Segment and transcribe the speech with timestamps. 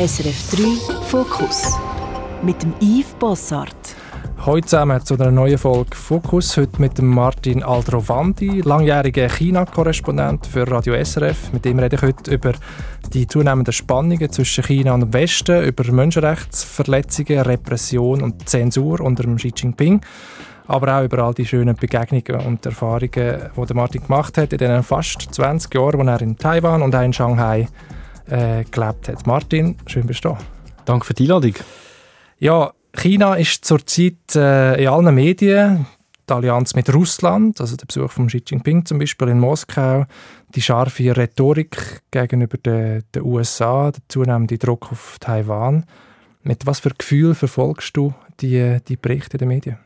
[0.00, 1.78] SRF 3 Fokus
[2.40, 3.76] mit dem Yves Bossart.
[4.46, 6.56] Heute zusammen zu einer neuen Folge Fokus.
[6.56, 11.52] Heute mit dem Martin Aldrovandi, langjähriger China-Korrespondent für Radio SRF.
[11.52, 12.54] Mit dem rede ich heute über
[13.12, 19.52] die zunehmenden Spannungen zwischen China und dem Westen, über Menschenrechtsverletzungen, Repression und Zensur unter Xi
[19.54, 20.00] Jinping.
[20.66, 24.82] Aber auch über all die schönen Begegnungen und Erfahrungen, die Martin gemacht hat in den
[24.82, 27.68] fast 20 Jahren, wo er in Taiwan und auch in Shanghai
[28.30, 29.26] äh, gelebt hat.
[29.26, 30.38] Martin, schön bist du da.
[30.84, 31.54] Danke für die Einladung.
[32.38, 35.86] Ja, China ist zurzeit äh, in allen Medien.
[36.28, 40.06] Die Allianz mit Russland, also der Besuch von Xi Jinping zum Beispiel in Moskau,
[40.54, 45.86] die scharfe Rhetorik gegenüber den, den USA, der zunehmende Druck auf Taiwan.
[46.42, 49.78] Mit was für Gefühl verfolgst du die, die Berichte der Medien?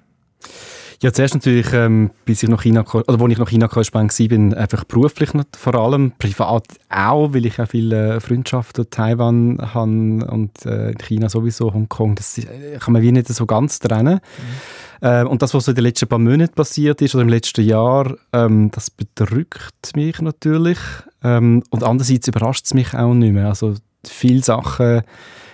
[1.02, 4.54] Ja, zuerst natürlich, ähm, bis ich noch China, oder wo ich noch China-Korrespondent war, bin
[4.54, 10.64] einfach beruflich vor allem, privat auch, weil ich auch viele Freundschaften in Taiwan habe und
[10.66, 14.14] äh, in China sowieso, Hongkong, das äh, kann man wie nicht so ganz trennen.
[14.14, 15.06] Mhm.
[15.08, 17.64] Äh, und das, was so in den letzten paar Monaten passiert ist, oder im letzten
[17.64, 20.78] Jahr, ähm, das bedrückt mich natürlich.
[21.22, 23.48] Ähm, und andererseits überrascht es mich auch nicht mehr.
[23.48, 23.74] Also
[24.06, 25.02] viele Sachen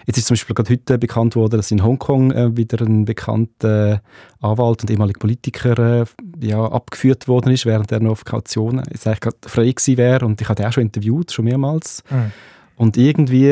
[0.07, 4.03] Jetzt ist zum Beispiel gerade heute bekannt worden, dass in Hongkong äh, wieder ein bekannter
[4.41, 6.05] Anwalt und ehemaliger Politiker äh,
[6.41, 10.27] ja, abgeführt worden ist, während er noch auf Kaution jetzt eigentlich gerade frei gewesen wäre.
[10.27, 12.03] Und ich hatte auch schon interviewt, schon mehrmals.
[12.11, 12.33] Mhm.
[12.81, 13.51] Und irgendwie,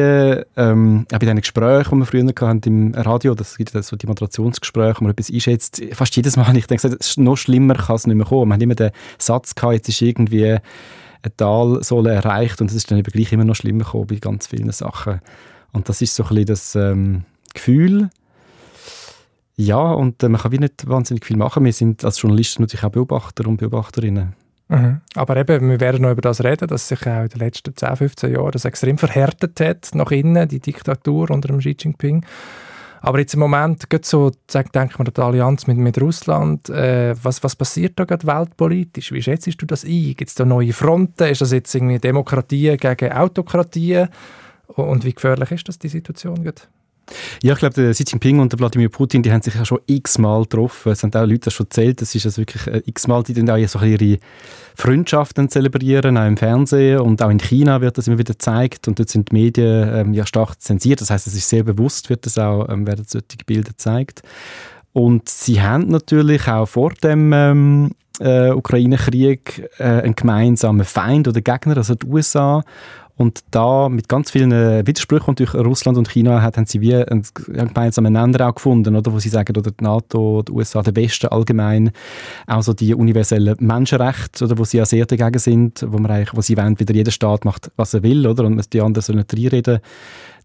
[0.57, 4.07] ähm, auch bei diesen Gesprächen, die wir früher hatten im Radio, das gibt so die
[4.07, 8.07] Moderationsgespräche, wo man etwas einschätzt, fast jedes Mal habe ich gedacht, noch schlimmer kann es
[8.07, 8.49] nicht mehr kommen.
[8.49, 12.91] Man hat immer den Satz gehabt, jetzt ist irgendwie eine Talsohle erreicht und es ist
[12.91, 15.21] dann eben gleich immer noch schlimmer gekommen bei ganz vielen Sachen.
[15.72, 17.24] Und das ist so ein bisschen das ähm,
[17.55, 18.11] Gefühl.
[19.56, 21.64] Ja, und äh, man kann wie nicht wahnsinnig viel machen.
[21.64, 24.34] Wir sind als Journalisten natürlich auch Beobachter und Beobachterinnen.
[24.69, 25.00] Mhm.
[25.14, 27.96] Aber eben, wir werden noch über das reden, dass sich auch in den letzten 10,
[27.96, 32.24] 15 Jahren das extrem verhärtet hat, nach innen, die Diktatur unter dem Xi Jinping.
[33.00, 37.14] Aber jetzt im Moment, geht so, denkt man an die Allianz mit, mit Russland, äh,
[37.22, 39.12] was, was passiert da gerade weltpolitisch?
[39.12, 40.14] Wie schätzt du das ein?
[40.17, 41.28] Gibt es da neue Fronten?
[41.28, 44.07] Ist das jetzt irgendwie Demokratie gegen Autokratie?
[44.68, 46.42] Und wie gefährlich ist das, die Situation?
[46.42, 46.62] Gerade?
[47.42, 50.92] Ja, ich glaube, Xi Jinping und Wladimir Putin, die haben sich ja schon x-mal getroffen.
[50.92, 52.02] Es haben auch Leute das schon erzählt.
[52.02, 54.18] Es ist also wirklich äh, x-mal, die dann auch so ihre
[54.74, 58.98] Freundschaften zelebrieren, auch im Fernsehen und auch in China wird das immer wieder gezeigt und
[58.98, 61.01] dort sind die Medien ähm, ja stark zensiert.
[61.01, 64.23] Das heißt, es ist sehr bewusst, wird das auch, ähm, werden solche Bilder gezeigt.
[64.92, 67.90] Und sie haben natürlich auch vor dem ähm,
[68.20, 72.62] äh, Ukraine-Krieg äh, einen gemeinsamen Feind oder Gegner, also die USA.
[73.18, 77.27] Und da mit ganz vielen äh, Widersprüchen, die Russland und China haben sie wie einen
[77.48, 81.27] gemeinsamen Nenner auch gefunden, oder, wo sie sagen, oder die NATO, die USA, der Westen
[81.27, 81.90] allgemein,
[82.46, 86.36] auch so die universellen Menschenrechte, oder, wo sie ja sehr dagegen sind, wo, man eigentlich,
[86.36, 89.18] wo sie wollen, wieder jeder Staat macht, was er will, oder, und die anderen sollen
[89.18, 89.80] nicht reinreden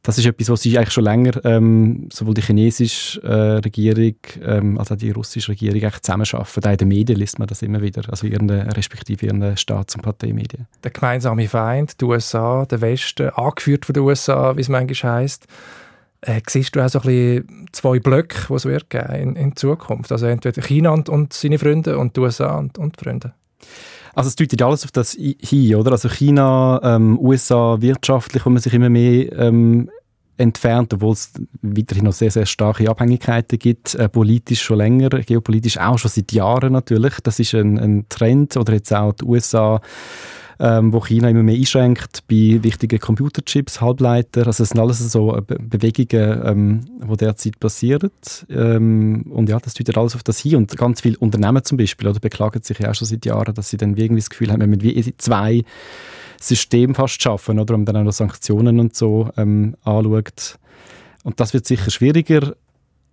[0.04, 4.78] das ist etwas, was sie eigentlich schon länger, ähm, sowohl die chinesische äh, Regierung ähm,
[4.78, 6.66] als auch die russische Regierung eigentlich zusammenarbeiten.
[6.66, 10.02] Auch in den Medien liest man das immer wieder, also ihren, respektive ihren Staats- und
[10.02, 10.68] Parteimedien.
[10.84, 15.48] Der gemeinsame Feind, die USA, der Westen, angeführt von den USA, wie es manchmal heisst.
[16.20, 19.56] Äh, siehst du auch so ein bisschen zwei Blöcke, die es wird geben in, in
[19.56, 20.12] Zukunft?
[20.12, 23.34] Also entweder China und, und seine Freunde und die USA und, und die Freunde.
[24.14, 25.92] Also es deutet alles auf das hin, oder?
[25.92, 29.90] Also China, ähm, USA wirtschaftlich, wo man sich immer mehr ähm,
[30.38, 31.32] entfernt, obwohl es
[31.62, 36.32] weiterhin noch sehr, sehr starke Abhängigkeiten gibt, äh, politisch schon länger, geopolitisch auch schon seit
[36.32, 37.16] Jahren natürlich.
[37.24, 39.82] Das ist ein, ein Trend, oder jetzt auch die USA
[40.60, 44.48] ähm, wo China immer mehr einschränkt bei wichtigen Computerchips, Halbleiter.
[44.48, 48.12] Also es sind alles so äh, Be Bewegungen, ähm, die derzeit passieren.
[48.50, 50.58] Ähm, und ja, das deutet alles auf das hin.
[50.58, 53.70] Und ganz viele Unternehmen zum Beispiel oder beklagen sich ja auch schon seit Jahren, dass
[53.70, 55.64] sie dann irgendwie das Gefühl haben, wenn man wie zwei
[56.40, 60.58] Systeme fast schaffen, oder man dann auch noch Sanktionen und so ähm, anschaut.
[61.24, 62.56] Und das wird sicher schwieriger.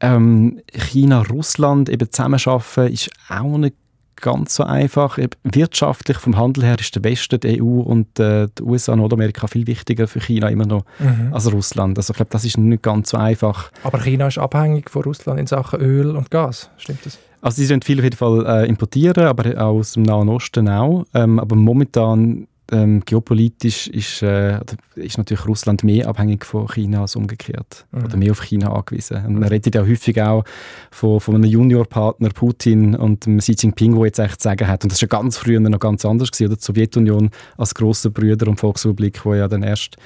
[0.01, 3.77] Ähm, China, Russland eben zusammenarbeiten ist auch nicht
[4.21, 5.19] ganz so einfach.
[5.43, 9.67] Wirtschaftlich vom Handel her ist der Westen, die EU und äh, die USA, Nordamerika viel
[9.67, 11.33] wichtiger für China immer noch mhm.
[11.33, 11.99] als Russland.
[11.99, 13.71] Also ich glaube, das ist nicht ganz so einfach.
[13.83, 17.19] Aber China ist abhängig von Russland in Sachen Öl und Gas, stimmt das?
[17.43, 20.69] Also sie sind viel auf jeden Fall äh, importieren, aber auch aus dem Nahen Osten
[20.69, 21.07] auch.
[21.15, 24.61] Ähm, aber momentan ähm, geopolitisch ist, äh,
[24.95, 27.87] ist natürlich Russland mehr abhängig von China als umgekehrt.
[27.93, 28.05] Mhm.
[28.05, 29.25] Oder mehr auf China angewiesen.
[29.27, 30.45] Und man redet ja häufig auch
[30.91, 34.85] von, von einem Juniorpartner Putin und dem Xi Jinping, der jetzt echt zu sagen hat.
[34.85, 36.51] Und das war ja ganz früher noch ganz anders gewesen.
[36.51, 39.97] Oder die Sowjetunion als grosser Brüder und Volksrepublik, wo ja dann erst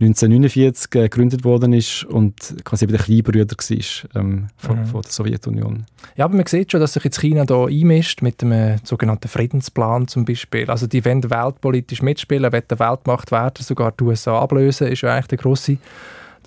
[0.00, 4.86] 1949 äh, gegründet worden ist und quasi der Kleinbrüder war ähm, von, mhm.
[4.86, 5.86] von, der Sowjetunion.
[6.16, 9.28] Ja, aber man sieht schon, dass sich jetzt China da einmischt mit dem äh, sogenannten
[9.28, 10.68] Friedensplan zum Beispiel.
[10.68, 15.12] Also die wollen weltpolitisch mitspielen, wollen der Weltmacht werden, sogar die USA ablösen, ist ja
[15.12, 15.78] eigentlich der grosse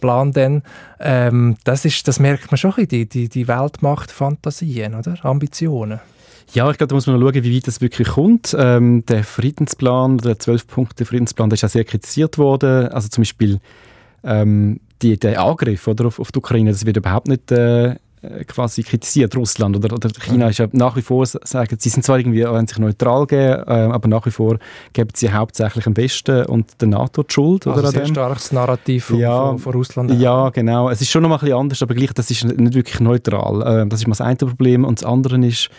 [0.02, 0.64] Plan dann.
[1.00, 5.16] Ähm, das, ist, das merkt man schon ein bisschen, die, die, die Weltmacht-Fantasien, oder?
[5.24, 6.00] Ambitionen.
[6.54, 8.56] Ja, ich glaube, da muss man noch schauen, wie weit das wirklich kommt.
[8.58, 12.88] Ähm, der Friedensplan, der 12-Punkte-Friedенsplan, der ist ja sehr kritisiert worden.
[12.88, 13.60] Also zum Beispiel
[14.24, 17.96] ähm, die, der Angriff oder, auf, auf die Ukraine, das wird überhaupt nicht äh,
[18.48, 20.52] quasi kritisiert, Russland oder, oder China mhm.
[20.52, 23.72] ist ja nach wie vor, sagen, sie sind zwar irgendwie, wenn sich neutral geben, äh,
[23.72, 24.58] aber nach wie vor
[24.94, 27.68] geben sie hauptsächlich am Westen und der NATO die Schuld.
[27.68, 30.12] Also oder sehr starkes Narrativ von, ja, von, von Russland.
[30.20, 30.90] Ja, genau.
[30.90, 33.84] Es ist schon noch mal ein bisschen anders, aber gleich, das ist nicht wirklich neutral.
[33.84, 35.70] Äh, das ist mal das eine Problem und das andere ist,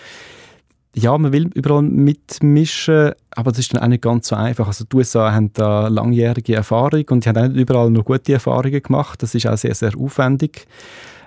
[0.95, 4.67] ja, man will überall mitmischen, aber das ist dann auch nicht ganz so einfach.
[4.67, 8.33] Also die USA haben da langjährige Erfahrung und die haben auch nicht überall noch gute
[8.33, 9.23] Erfahrungen gemacht.
[9.23, 10.67] Das ist auch sehr, sehr aufwendig.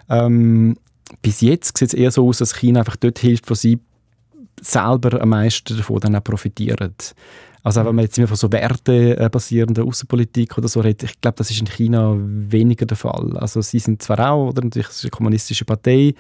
[0.10, 0.76] Ähm,
[1.22, 3.80] bis jetzt sieht es eher so aus, dass China einfach dort hilft, wo sie
[4.60, 6.94] selber am meisten davon dann auch profitieren.
[7.64, 11.52] Also wenn man jetzt immer von so wertebasierender Außenpolitik oder so redet, ich glaube, das
[11.52, 13.38] ist in China weniger der Fall.
[13.38, 16.16] Also sie sind zwar auch, oder natürlich, ist eine kommunistische Partei,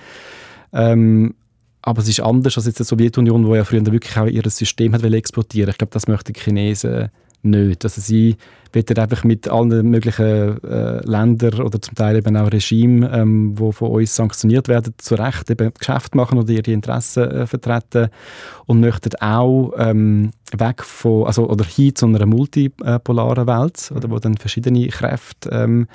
[0.73, 1.33] ähm,
[1.81, 4.93] aber es ist anders als jetzt die Sowjetunion, wo ja früher wirklich auch ihr System
[4.93, 7.09] hat exportieren Ich glaube, das möchten die Chinesen
[7.43, 7.83] nicht.
[7.83, 8.37] Also sie
[8.73, 13.71] wollen einfach mit allen möglichen äh, Ländern oder zum Teil eben auch Regimen, ähm, wo
[13.71, 18.09] von uns sanktioniert werden, zu Recht eben Geschäft machen oder ihre Interessen äh, vertreten
[18.67, 24.19] und möchten auch ähm, weg von, also oder hin zu einer multipolaren Welt, oder wo
[24.19, 25.87] dann verschiedene Kräfte ähm,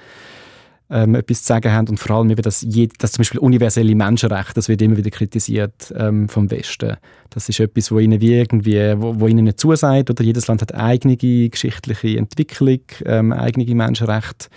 [0.90, 3.94] ähm, etwas zu sagen haben und vor allem eben, dass, jed, dass zum Beispiel universelle
[3.94, 6.96] Menschenrechte, das wird immer wieder kritisiert ähm, vom Westen.
[7.30, 10.62] Das ist etwas, wo ihnen wie irgendwie, wo, wo ihnen nicht zusagt oder jedes Land
[10.62, 14.48] hat eigene geschichtliche Entwicklung, ähm, eigene Menschenrechte.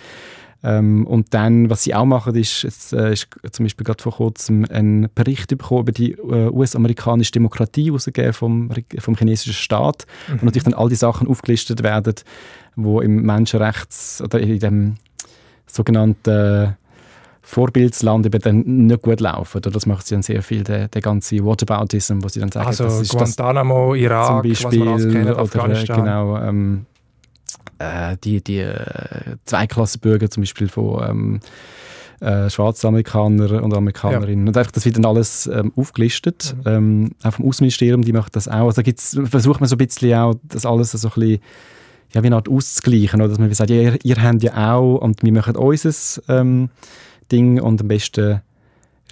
[0.61, 4.13] Ähm, und dann, was sie auch machen, ist, es äh, ist zum Beispiel gerade vor
[4.13, 10.41] kurzem ein Bericht bekommen über die äh, US-amerikanische Demokratie rausgegeben vom, vom chinesischen Staat, mhm.
[10.41, 12.15] wo natürlich dann all die Sachen aufgelistet werden,
[12.75, 14.95] wo im Menschenrechts oder in dem
[15.69, 16.75] sogenannten
[17.41, 19.57] Vorbildsland eben dann nicht gut laufen.
[19.57, 22.67] Oder das macht sie dann sehr viel, der, der ganze Whataboutism, wo sie dann sagen,
[22.67, 26.85] also das ist Guantanamo, das, Irak, zum Beispiel, was man kennt, oder genau, ähm,
[27.79, 31.39] äh, die, die äh, Zweiklassenbürger zum Beispiel von ähm,
[32.19, 34.45] äh, Schwarzamerikanern und Amerikanerinnen.
[34.45, 34.49] Ja.
[34.49, 36.55] Und einfach, das wird dann alles ähm, aufgelistet.
[36.57, 36.63] Mhm.
[36.65, 38.67] Ähm, auch vom Außenministerium, die macht das auch.
[38.67, 41.39] Also gibt's, versucht man so ein bisschen auch, das alles so ein bisschen
[42.13, 43.21] ja, wie eine Art auszugleichen.
[43.21, 43.29] Oder?
[43.29, 45.93] Dass man sagt, ja, ihr, ihr habt ja auch und wir machen unser
[46.27, 46.69] ähm,
[47.31, 48.41] Ding und am besten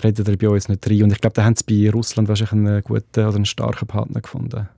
[0.04, 1.04] redet ihr bei uns nicht rein.
[1.04, 4.22] Und ich glaube, da haben sie bei Russland wahrscheinlich einen guten oder einen starken Partner
[4.22, 4.70] gefunden.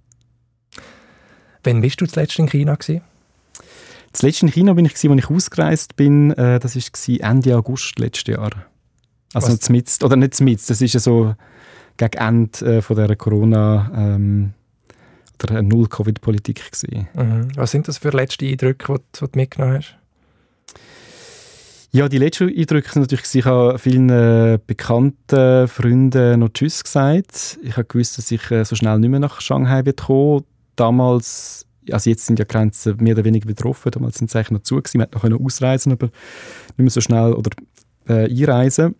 [1.64, 3.02] Wann bist du zuletzt in China gewesen?
[4.14, 6.32] Zuletzt in China bin ich als ich ausgereist bin.
[6.32, 8.52] Äh, das war Ende August letztes Jahr.
[9.34, 11.36] Also zmitzt, oder nicht zmitzt, das ist ja so
[11.98, 14.54] gegen Ende äh, von der Corona ähm,
[15.44, 16.62] oder eine Null-Covid-Politik
[17.16, 17.48] Mhm.
[17.56, 19.96] Was sind das für letzte Eindrücke, die, die du mitgenommen hast?
[21.92, 27.58] Ja, die letzten Eindrücke sind natürlich, ich habe vielen äh, bekannten Freunden noch Tschüss gesagt.
[27.64, 30.44] Ich habe gewusst, dass ich äh, so schnell nicht mehr nach Shanghai wird kommen.
[30.76, 34.64] Damals, also jetzt sind ja Grenzen mehr oder weniger betroffen, damals sind sie eigentlich noch
[34.64, 35.00] zu gewesen.
[35.00, 37.50] Man konnte noch ausreisen, aber nicht mehr so schnell oder
[38.08, 38.96] äh, einreisen.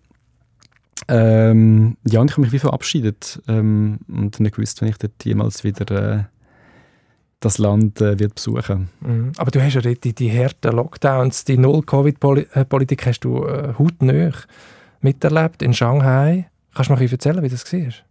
[1.08, 5.24] Ähm, ja, und ich habe mich wie verabschiedet ähm, und nicht gewusst, wenn ich dort
[5.24, 6.24] jemals wieder äh,
[7.40, 8.90] das Land äh, wird besuchen.
[9.00, 9.32] Mhm.
[9.38, 14.32] Aber du hast ja die, die harten Lockdowns, die Null-Covid-Politik hast du äh, hautnah
[15.02, 16.50] miterlebt in Shanghai.
[16.74, 18.09] Kannst du noch erzählen, wie das war?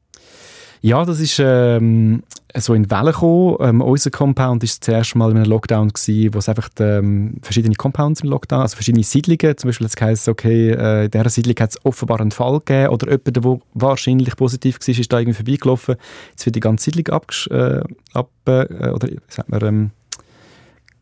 [0.81, 2.23] Ja, das ist ähm,
[2.57, 3.57] so in Wellen gekommen.
[3.61, 7.37] Ähm, unser Compound war das erste Mal in einem Lockdown, gewesen, wo es einfach ähm,
[7.43, 11.31] verschiedene Compounds im Lockdown, also verschiedene Siedlungen, zum Beispiel es heisst, okay, äh, in dieser
[11.31, 15.19] Siedlung hat es offenbar einen Fall gegeben oder jemand, der wahrscheinlich positiv war, ist da
[15.19, 15.97] irgendwie vorbeigelaufen.
[16.31, 17.83] Jetzt wird die ganze Siedlung abges äh,
[18.13, 19.91] ab, äh, oder sagt man, ähm,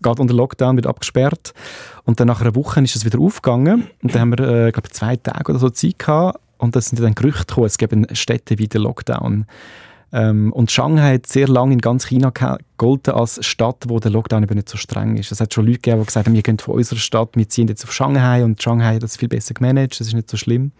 [0.02, 1.52] geht unter Lockdown, wird abgesperrt.
[2.04, 3.88] Und dann nach einer Woche ist es wieder aufgegangen.
[4.02, 6.40] Und dann haben wir, äh, glaube zwei Tage oder so Zeit gehabt.
[6.58, 9.46] Und da sind dann Gerüchte gekommen, es gäbe Städte wie der Lockdown.
[10.12, 14.44] Ähm, und Shanghai hat sehr lange in ganz China gegolten als Stadt, wo der Lockdown
[14.44, 15.32] eben nicht so streng ist.
[15.32, 17.68] Es hat schon Leute gegeben, die gesagt haben, wir gehen von unserer Stadt, wir ziehen
[17.68, 20.72] jetzt auf Shanghai und Shanghai hat das viel besser gemanagt, das ist nicht so schlimm.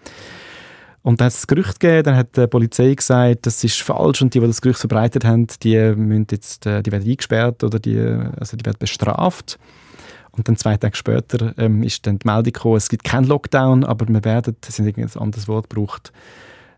[1.03, 4.23] Und dann hat es das Gerücht gegeben, dann hat die Polizei gesagt, das ist falsch
[4.23, 7.79] und die, die das Gerücht verbreitet haben, die, müssen jetzt, äh, die werden eingesperrt oder
[7.79, 9.59] die, also die werden bestraft.
[10.37, 13.85] Und dann zwei Tage später ähm, ist dann die Meldung gekommen, es gibt keinen Lockdown,
[13.85, 16.13] aber wir werden, das sind irgendwie ein anderes Wort gebraucht,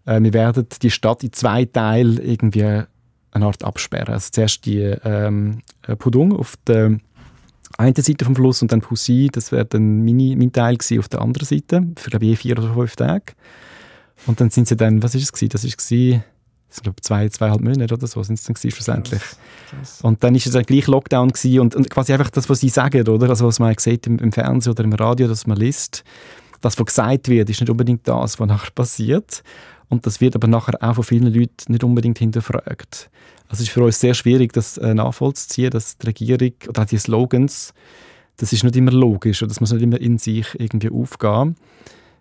[0.07, 4.15] äh, wir werden die Stadt in zwei Teile irgendwie eine Art absperren.
[4.15, 6.99] Also zuerst die ähm, äh, Pudong auf der
[7.77, 11.09] einen Seite vom Fluss und dann Pussy, das wäre dann meine, mein Teil gewesen, auf
[11.09, 13.35] der anderen Seite, für glaube ich vier oder fünf Tage.
[14.27, 15.51] Und dann sind sie dann, was ist es gewesen?
[15.51, 16.25] Das ist gewesen,
[16.71, 19.23] ich glaube zwei, zweieinhalb Monate oder so sind es dann gewesen, schlussendlich.
[19.71, 20.01] Krass.
[20.03, 22.69] Und dann ist es dann gleich Lockdown gewesen und, und quasi einfach das, was sie
[22.69, 23.29] sagen, oder?
[23.31, 26.05] Also was man sieht im, im Fernsehen oder im Radio, dass man liest,
[26.61, 29.43] das, was gesagt wird, ist nicht unbedingt das, was nachher passiert.
[29.89, 33.11] Und das wird aber nachher auch von vielen Leuten nicht unbedingt hinterfragt.
[33.49, 36.87] Also es ist für uns sehr schwierig, das äh, nachvollziehen, dass die Regierung oder auch
[36.87, 37.73] die Slogans,
[38.37, 41.57] das ist nicht immer logisch oder das muss nicht immer in sich irgendwie aufgehen.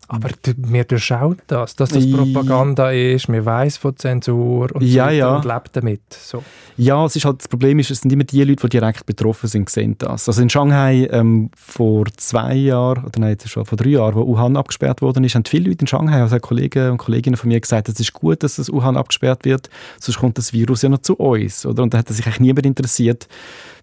[0.09, 5.35] Aber wir durchschauen das, dass das Propaganda ist, wir weiß von Zensur und, ja, ja.
[5.35, 6.01] und lebt damit.
[6.13, 6.43] So.
[6.77, 9.47] Ja, es ist halt, das Problem ist, es sind immer die Leute, die direkt betroffen
[9.47, 10.29] sind, sehen das.
[10.29, 14.55] Also in Shanghai ähm, vor zwei Jahren, oder nein, schon vor drei Jahren, wo Wuhan
[14.55, 17.89] abgesperrt worden ist, haben viele Leute in Shanghai, also Kollegen und Kolleginnen von mir gesagt,
[17.89, 21.15] es ist gut, dass das Wuhan abgesperrt wird, sonst kommt das Virus ja noch zu
[21.15, 21.65] uns.
[21.65, 21.83] Oder?
[21.83, 23.27] Und da hat sich eigentlich niemand interessiert,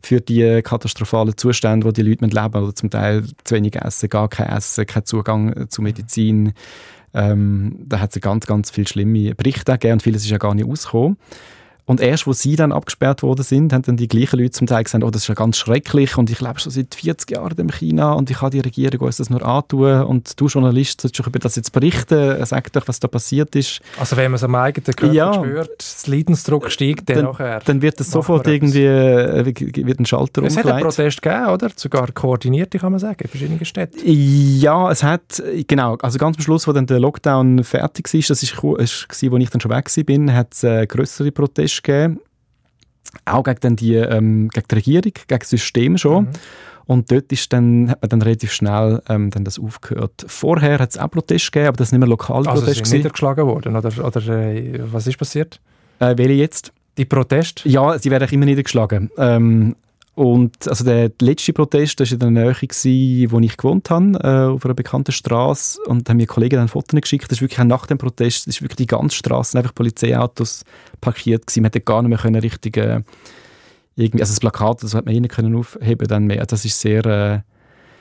[0.04, 4.28] für die katastrophalen Zustände, wo die Leute leben oder zum Teil zu wenig essen, gar
[4.28, 6.13] kein Essen, kein Zugang zu Medizin.
[6.16, 10.54] Ähm, da hat es ganz, ganz viele schlimme Berichte gegeben und vieles ist ja gar
[10.54, 11.16] nicht ausgekommen.
[11.86, 14.84] Und erst, wo sie dann abgesperrt worden sind, haben dann die gleichen Leute zum Teil
[14.84, 17.70] gesagt, oh, das ist ja ganz schrecklich und ich lebe schon seit 40 Jahren in
[17.70, 21.26] China und ich kann die Regierung uns das nur antun und du Journalist sollst doch
[21.26, 23.80] über das jetzt berichten, sag doch, was da passiert ist.
[23.98, 27.60] Also wenn man es am eigenen Körper ja, spürt, das Leidensdruck steigt dann, dann nachher.
[27.60, 30.56] Dann wird das sofort irgendwie, äh, wird ein Schalter es umgelegt.
[30.56, 31.70] Es hat einen Protest gegeben, oder?
[31.76, 33.98] Sogar koordinierte, kann man sagen, in verschiedenen Städten.
[34.04, 38.62] Ja, es hat, genau, also ganz am Schluss, wo dann der Lockdown fertig war, das
[38.62, 42.20] war, als ich dann schon weg war, hat es äh, größere Proteste Protest gegeben,
[43.24, 46.24] auch gegen, die, ähm, gegen die Regierung, gegen das System schon.
[46.24, 46.30] Mhm.
[46.86, 50.24] Und dort ist dann, hat man dann relativ schnell ähm, dann das aufgehört.
[50.26, 52.82] Vorher hat es auch Proteste gegeben, aber das sind nicht mehr lokale also Proteste.
[52.82, 55.60] Also niedergeschlagen worden, oder, oder äh, was ist passiert?
[55.98, 56.72] Äh, welche jetzt?
[56.98, 57.68] Die Proteste?
[57.68, 59.10] Ja, sie werden immer niedergeschlagen.
[59.16, 59.76] Ähm,
[60.14, 64.52] und also der letzte Protest, das war in der Nähe, wo ich gewohnt habe, äh,
[64.54, 65.80] auf einer bekannten Straße.
[65.86, 67.24] Und haben mir Kollegen dann Fotos geschickt.
[67.24, 70.64] Das ist wirklich nach dem Protest, das ist wirklich die ganze Straße einfach Polizeiautos
[71.00, 71.62] parkiert gewesen.
[71.62, 73.02] Man hätte gar nicht mehr können richtig, äh,
[73.96, 76.46] irgendwie, also das Plakat, das hat man eh nicht können aufheben dann mehr.
[76.46, 77.40] Das ist sehr, äh,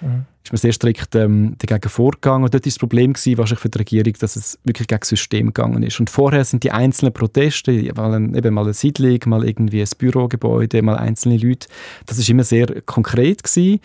[0.03, 0.25] mhm.
[0.43, 2.43] ist man sehr strikt ähm, dagegen vorgegangen.
[2.43, 5.09] Und dort war das Problem gewesen, wahrscheinlich für die Regierung, dass es wirklich gegen das
[5.09, 5.99] System gegangen ist.
[5.99, 9.89] Und vorher sind die einzelnen Proteste, mal ein, eben mal eine Siedlung, mal irgendwie ein
[9.97, 11.67] Bürogebäude, mal einzelne Leute,
[12.05, 13.79] das ist immer sehr konkret gewesen.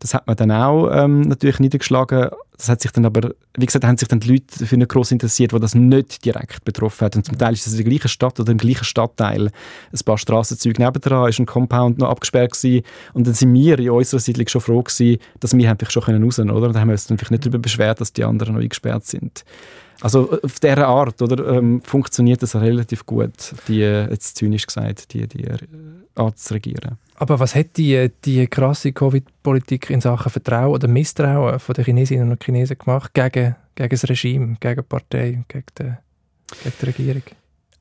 [0.00, 2.30] Das hat man dann auch ähm, natürlich niedergeschlagen.
[2.56, 5.12] Das hat sich dann aber, wie gesagt, haben sich dann die Leute für nicht gross
[5.12, 7.16] interessiert, die das nicht direkt betroffen hat.
[7.16, 9.50] Und zum Teil ist das in der gleichen Stadt oder im gleichen Stadtteil.
[9.92, 12.82] Ein paar Strassenzüge nebendran ist ein Compound noch abgesperrt gewesen.
[13.12, 16.36] Und dann sind wir in unserer Siedlung schon froh gewesen, dass wir einfach schon raus
[16.36, 16.66] können, oder?
[16.68, 19.04] Und dann haben wir uns dann vielleicht nicht darüber beschwert, dass die anderen noch eingesperrt
[19.04, 19.44] sind.
[20.00, 25.26] Also auf dieser Art oder, ähm, funktioniert das relativ gut, die, jetzt zynisch gesagt, die,
[25.26, 25.46] die
[26.14, 26.96] Art zu regieren.
[27.16, 32.30] Aber was hat die, die krasse Covid-Politik in Sachen Vertrauen oder Misstrauen von den Chinesinnen
[32.30, 35.92] und Chinesen gemacht gegen, gegen das Regime, gegen die Partei, gegen die,
[36.62, 37.22] gegen die Regierung?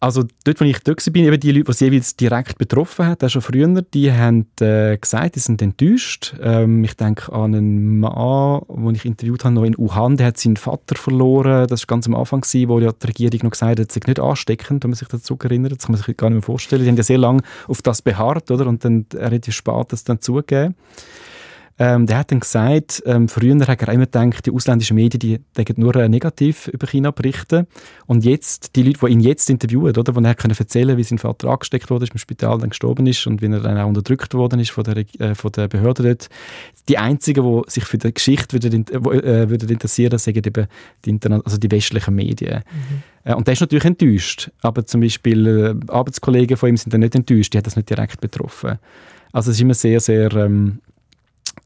[0.01, 3.21] Also dort, wo ich dort war, eben die Leute, die es jeweils direkt betroffen hat,
[3.21, 6.35] auch schon früher, die haben äh, gesagt, die sind enttäuscht.
[6.41, 10.37] Ähm, ich denke an einen Mann, den ich interviewt habe, noch in Wuhan, der hat
[10.37, 11.67] seinen Vater verloren.
[11.67, 13.99] Das war ganz am Anfang, gewesen, wo ja die Regierung noch gesagt hat, es sei
[14.07, 15.73] nicht ansteckend, wenn man sich dazu erinnert.
[15.73, 16.83] Das kann man sich gar nicht mehr vorstellen.
[16.83, 18.67] Die haben ja sehr lange auf das beharrt, oder?
[18.67, 20.75] Und dann relativ spät das dann zugegeben.
[21.81, 25.39] Ähm, der hat dann gesagt, ähm, früher hat er immer gedacht, die ausländischen Medien, die
[25.55, 27.67] denken nur äh, negativ über China berichten.
[28.05, 31.19] Und jetzt, die Leute, die ihn jetzt interviewen, oder, wo er können erzählen wie sein
[31.19, 34.59] Vater angesteckt wurde, im Spital dann gestorben ist und wie er dann auch unterdrückt worden
[34.59, 36.29] ist von der, äh, von der Behörde dort.
[36.89, 40.67] Die einzigen, die sich für die Geschichte würden, äh, würden interessieren, sind eben
[41.05, 42.57] die, also die westlichen Medien.
[42.57, 43.03] Mhm.
[43.23, 44.51] Äh, und der ist natürlich enttäuscht.
[44.61, 47.89] Aber zum Beispiel äh, Arbeitskollegen von ihm sind dann nicht enttäuscht, die hat das nicht
[47.89, 48.79] direkt betroffen.
[49.31, 50.79] Also es ist immer sehr, sehr ähm,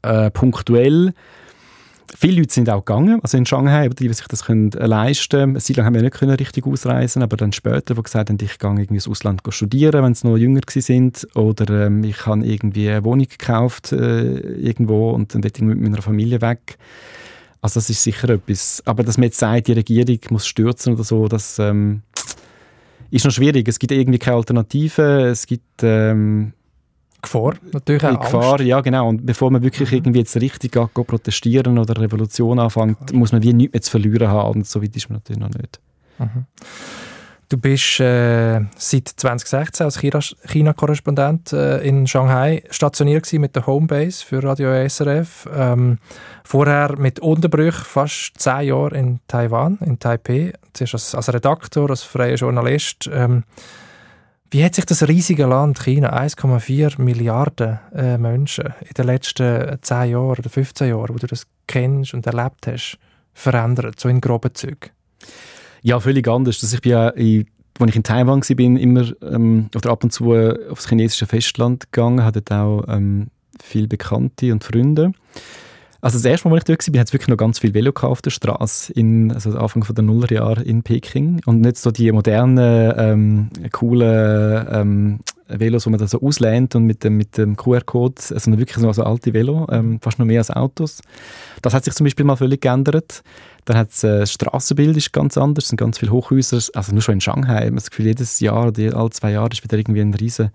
[0.03, 1.13] äh, punktuell.
[2.15, 5.57] Viele Leute sind auch gegangen, also in Shanghai, die, die sich das können leisten können.
[5.57, 8.60] Eine lang haben wir nicht können richtig ausreisen aber dann später, die gesagt haben, ich
[8.60, 12.89] gehe irgendwie ins Ausland studieren, wenn sie noch jünger sind oder ähm, ich habe irgendwie
[12.89, 16.77] eine Wohnung gekauft äh, irgendwo und dann ich mit meiner Familie weg.
[17.62, 18.83] Also das ist sicher etwas.
[18.86, 22.03] Aber dass man jetzt sagt, die Regierung muss stürzen oder so, das ähm,
[23.10, 23.67] ist noch schwierig.
[23.67, 25.29] Es gibt irgendwie keine Alternative.
[25.29, 26.53] Es gibt ähm,
[27.24, 29.10] Gefahr, natürlich auch Gefahr, ja genau.
[29.10, 29.98] Und bevor man wirklich mhm.
[29.98, 33.20] irgendwie jetzt richtig geht, geht protestieren oder Revolution anfängt, Klar.
[33.20, 34.58] muss man wie nichts mehr zu verlieren haben.
[34.58, 35.80] Und so weit ist man natürlich noch nicht.
[36.20, 36.46] Mhm.
[37.50, 44.44] Du bist äh, seit 2016 als China-Korrespondent äh, in Shanghai stationiert mit der Homebase für
[44.44, 45.48] Radio SRF.
[45.56, 46.00] Ähm,
[46.44, 50.53] vorher mit Unterbrüchen fast zehn Jahre in Taiwan, in Taipei.
[50.74, 53.10] Zuerst als, als Redakteur, als freier Journalist.
[53.13, 53.44] Ähm,
[54.53, 60.12] wie hat sich das riesige Land China, 1,4 Milliarden äh, Menschen, in den letzten 10
[60.12, 63.00] Jahren oder 15 Jahren, wo du das kennst und erlebt hast,
[63.33, 64.91] verändert, so in groben Zügen?
[65.81, 66.62] Ja, völlig anders.
[66.62, 70.13] Also ich bin ja, als ich in Taiwan war, bin immer ähm, oder ab und
[70.13, 70.36] zu
[70.69, 73.29] aufs chinesische Festland gegangen, hatte auch ähm,
[73.60, 75.13] viele Bekannte und Freunde.
[76.03, 77.93] Also das erste Mal, als ich dort war, hat es wirklich noch ganz viel Velo
[78.01, 81.39] auf der Straße, in, also Anfang der Nullerjahre in Peking.
[81.45, 86.83] Und nicht so die modernen, ähm, coolen ähm, Velos, die man da so auslehnt und
[86.83, 90.41] mit dem, mit dem QR-Code, sondern wirklich so also alte Velo, ähm, fast noch mehr
[90.41, 91.00] als Autos.
[91.62, 93.24] Das hat sich zum Beispiel mal völlig geändert.
[93.63, 97.01] Dann hat äh, das Strassenbild ist ganz anders, es sind ganz viele Hochhäuser, also nur
[97.01, 100.01] schon in Shanghai, man das Gefühl, jedes Jahr, die, alle zwei Jahre ist wieder irgendwie
[100.01, 100.51] ein riesen,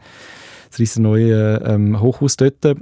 [0.79, 2.77] riesen neues ähm, Hochhaus dort.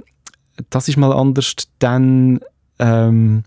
[0.69, 1.53] Das ist mal anders.
[1.79, 2.41] Dann
[2.79, 3.43] ähm,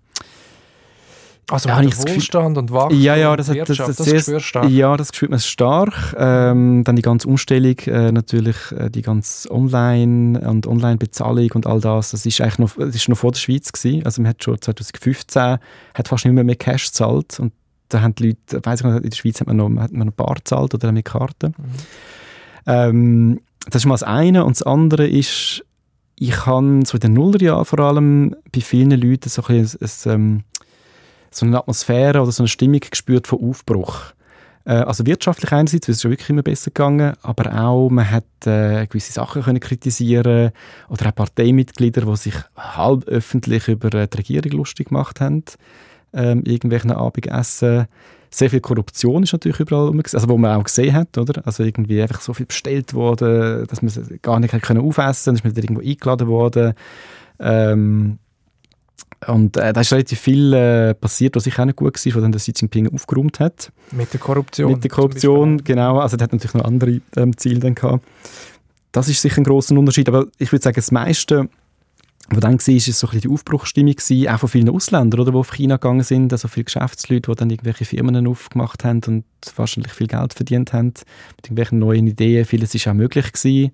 [1.50, 4.70] also ja, der Wohlstand und Wachstum ja, ja, das hat, das, das, das, das stark.
[4.70, 6.14] Ja, das spürt man stark.
[6.16, 11.80] Ähm, dann die ganze Umstellung, äh, natürlich äh, die ganze Online- und Online-Bezahlung und all
[11.80, 14.04] das, das ist eigentlich noch, das ist noch vor der Schweiz gewesen.
[14.04, 15.58] Also man hat schon 2015
[15.94, 17.52] hat fast nicht mehr, mehr Cash gezahlt und
[17.88, 20.06] da haben die Leute, weiß ich noch, in der Schweiz hat man noch, hat man
[20.06, 21.54] noch Bar gezahlt oder mit Karten.
[21.58, 21.64] Mhm.
[22.66, 25.64] Ähm, das ist mal das eine und das andere ist,
[26.20, 30.12] ich habe so in den Nullerjahren vor allem bei vielen Leuten so ein, ein, ein,
[30.12, 30.44] ähm,
[31.30, 34.02] so eine Atmosphäre oder so eine Stimmung gespürt von Aufbruch.
[34.66, 38.24] Äh, also wirtschaftlich einerseits, weil es schon wirklich immer besser gegangen, aber auch man hat
[38.44, 40.52] äh, gewisse Sachen können kritisieren
[40.90, 45.44] oder auch Parteimitglieder, die sich halb öffentlich über äh, die Regierung lustig gemacht haben,
[46.12, 47.86] ähm, irgendwelchen Abendessen
[48.30, 51.44] sehr viel Korruption ist natürlich überall rum, also wo man auch gesehen hat, oder?
[51.44, 55.34] Also irgendwie einfach so viel bestellt worden, dass man es gar nicht können aufessen, dann
[55.34, 56.74] ist man irgendwo eingeladen worden.
[57.40, 58.18] Ähm,
[59.26, 62.22] und äh, da ist relativ viel äh, passiert, was sicher auch nicht gut war, was
[62.22, 63.70] dann der Xi Jinping aufgeräumt hat.
[63.92, 64.72] Mit der Korruption.
[64.72, 65.98] Mit der Korruption, genau.
[65.98, 68.04] Also der hat natürlich noch andere ähm, Ziele dann gehabt.
[68.92, 71.48] Das ist sicher ein großer Unterschied, aber ich würde sagen, das meiste
[72.30, 75.32] was dann war, ist so ein bisschen die Aufbruchsstimmung gewesen, auch von vielen Ausländern, oder,
[75.32, 79.24] die auf China gegangen sind, also viele Geschäftsleute, die dann irgendwelche Firmen aufgemacht haben und
[79.56, 80.94] wahrscheinlich viel Geld verdient haben
[81.36, 82.44] mit irgendwelchen neuen Ideen.
[82.44, 83.72] Vieles ist auch möglich gewesen.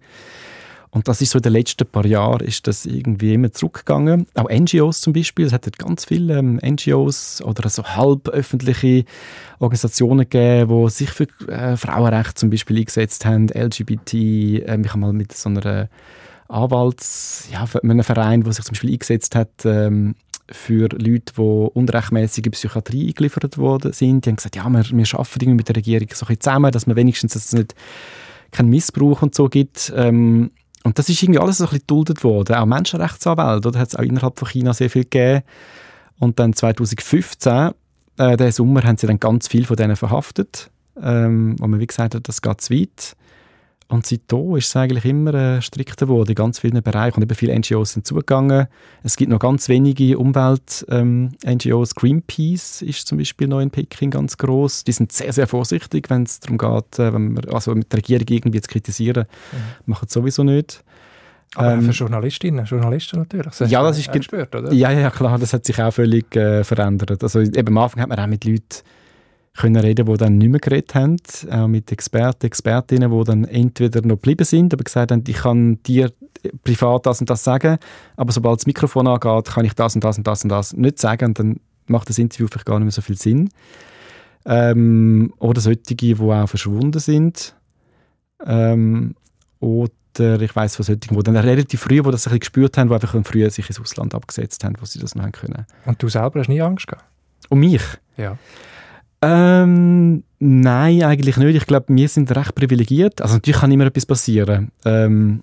[0.91, 4.27] Und das ist so in den letzten paar Jahren ist das irgendwie immer zurückgegangen.
[4.33, 9.05] Auch NGOs zum Beispiel, es hat ganz viele ähm, NGOs oder so halböffentliche
[9.59, 14.15] Organisationen gegeben, die sich für äh, Frauenrechte zum Beispiel eingesetzt haben, LGBT.
[14.15, 15.91] Äh, ich habe mal mit so einer
[16.49, 20.15] Anwalts, ja, einem Verein, der sich zum Beispiel eingesetzt hat ähm,
[20.51, 24.25] für Leute, die unrechtmäßig in Psychiatrie eingeliefert worden sind.
[24.25, 26.97] Die haben gesagt, ja, wir, wir arbeiten mit der Regierung so ein zusammen, dass man
[26.97, 27.75] wenigstens dass es nicht
[28.53, 29.93] keinen Missbrauch und so gibt.
[29.97, 30.51] Ähm,
[30.85, 32.55] und das ist irgendwie alles so ein bisschen geduldet worden.
[32.55, 35.43] Auch Menschenrechtsanwälte, da hat es auch innerhalb von China sehr viel gegeben.
[36.19, 37.71] Und dann 2015,
[38.19, 40.71] äh, diesen Sommer, haben sie dann ganz viele von denen verhaftet.
[41.03, 43.17] Ähm, wo man wie gesagt hat, das geht zu weit.
[43.89, 47.17] Und seitdem ist es eigentlich immer äh, strikter geworden in ganz vielen Bereichen.
[47.17, 48.67] Und eben viele NGOs sind zugegangen.
[49.05, 50.89] Es gibt noch ganz wenige Umwelt-NGOs.
[50.91, 54.83] Ähm, Greenpeace ist zum Beispiel noch in Peking ganz groß.
[54.85, 57.99] Die sind sehr, sehr vorsichtig, wenn es darum geht, äh, wenn man, also mit der
[57.99, 59.27] Regierung irgendwie zu kritisieren.
[59.53, 59.57] Mhm.
[59.87, 60.83] Machen sowieso nicht.
[61.55, 63.55] Aber ähm, für Journalistinnen, Journalisten natürlich.
[63.57, 64.73] Das ja, das ist gespürt, oder?
[64.73, 67.23] Ja, ja, klar, das hat sich auch völlig äh, verändert.
[67.23, 68.83] Also eben am Anfang hat man auch mit Leuten
[69.57, 71.17] können reden, die dann nicht mehr geredet haben,
[71.51, 75.83] auch mit Experten, Expertinnen, die dann entweder noch geblieben sind, aber gesagt haben, ich kann
[75.83, 76.13] dir
[76.65, 77.79] privat das und das sagen,
[78.17, 80.99] aber sobald das Mikrofon angeht, kann ich das und das und das und das nicht
[80.99, 83.51] sagen und dann macht das Interview vielleicht gar nicht mehr so viel Sinn.
[84.45, 87.55] Ähm, oder solche, die auch verschwunden sind.
[88.45, 89.15] Ähm,
[89.61, 92.89] oder ich weiß von solchen, die dann relativ früh, die das ein bisschen gespürt haben,
[92.89, 95.67] die einfach früher sich ins Ausland abgesetzt haben, wo sie das noch haben können.
[95.85, 97.05] Und du selber hast nie Angst gehabt?
[97.49, 97.83] Um mich?
[98.17, 98.39] Ja.
[99.23, 101.57] Ähm, nein, eigentlich nicht.
[101.57, 103.23] Ich glaube, wir sind recht privilegiert.
[103.23, 104.71] Also natürlich kann immer etwas passieren.
[104.85, 105.41] Ähm,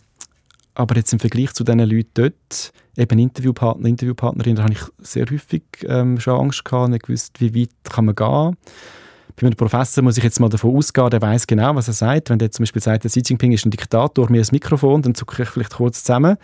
[0.75, 5.25] aber jetzt im Vergleich zu diesen Leuten dort, eben Interviewpartner, Interviewpartnerinnen, da habe ich sehr
[5.29, 8.57] häufig ähm, schon Angst gehabt, nicht gewusst, wie weit kann man gehen.
[9.35, 12.29] Bei einem Professor muss ich jetzt mal davon ausgehen, der weiß genau, was er sagt.
[12.29, 15.15] Wenn der zum Beispiel sagt, der Xi Jinping ist ein Diktator, mir ein Mikrofon, dann
[15.15, 16.37] zucke ich vielleicht kurz zusammen.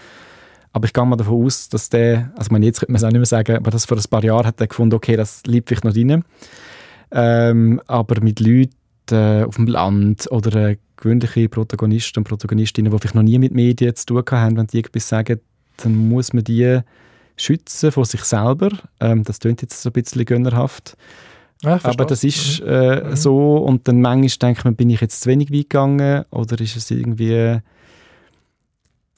[0.72, 3.10] Aber ich gehe mal davon aus, dass der, also man jetzt könnte man es auch
[3.10, 5.70] nicht mehr sagen, aber das vor ein paar Jahren hat er gefunden, okay, das liegt
[5.70, 6.24] vielleicht noch drin.
[7.12, 8.74] Ähm, aber mit Leuten
[9.12, 13.54] äh, auf dem Land oder äh, gewöhnliche Protagonisten und Protagonistinnen, die vielleicht noch nie mit
[13.54, 15.40] Medien zu tun haben, wenn die etwas sagen,
[15.78, 16.80] dann muss man die
[17.38, 18.70] schützen von sich selber.
[19.00, 20.98] Ähm, das klingt jetzt so ein bisschen gönnerhaft.
[21.64, 22.68] Ja, aber das ist mhm.
[22.68, 23.16] äh, mhm.
[23.16, 26.78] so und dann manchmal denkt man, bin ich jetzt zu wenig weit gegangen oder ist
[26.78, 27.60] es irgendwie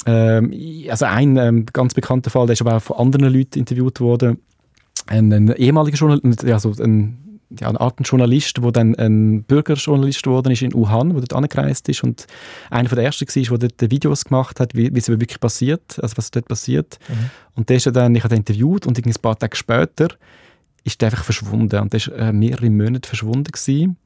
[0.08, 0.51] ähm,
[0.89, 4.39] also ein ähm, ganz bekannter Fall, der ist aber auch von anderen Leuten interviewt worden,
[5.06, 10.52] ein, ein ehemaliger Journalist, also ein ja, eine Art Journalist, der dann ein Bürgerjournalist geworden
[10.52, 12.28] ist in Wuhan, wo dort angereist ist und
[12.70, 16.18] einer der ersten war, der dort Videos gemacht hat, wie, wie es wirklich passiert, also
[16.18, 17.00] was dort passiert.
[17.10, 17.30] Mhm.
[17.56, 20.08] Und der ist dann, ich habe interviewt und ein paar Tage später
[20.84, 23.98] ist der einfach verschwunden und der ist äh, mehrere Monate verschwunden gewesen.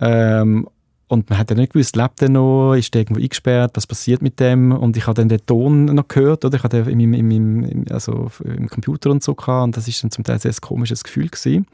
[0.00, 0.68] Ähm,
[1.12, 4.22] und man hat ja nicht gewusst, lebt er noch, ist er irgendwo eingesperrt, was passiert
[4.22, 4.72] mit dem?
[4.72, 6.56] Und ich habe dann den Ton noch gehört, oder?
[6.56, 10.02] Ich hatte in meinem, in meinem, also im Computer und so gehabt, und das ist
[10.02, 11.66] dann zum Teil ein sehr komisches Gefühl gewesen.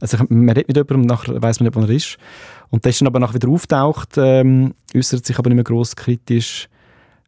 [0.00, 2.18] Also man redet mit jemandem, nachher weiß man nicht, wo er ist.
[2.70, 5.96] Und der ist dann aber nachher wieder auftaucht, ähm, äußert sich aber nicht mehr gross
[5.96, 6.68] kritisch.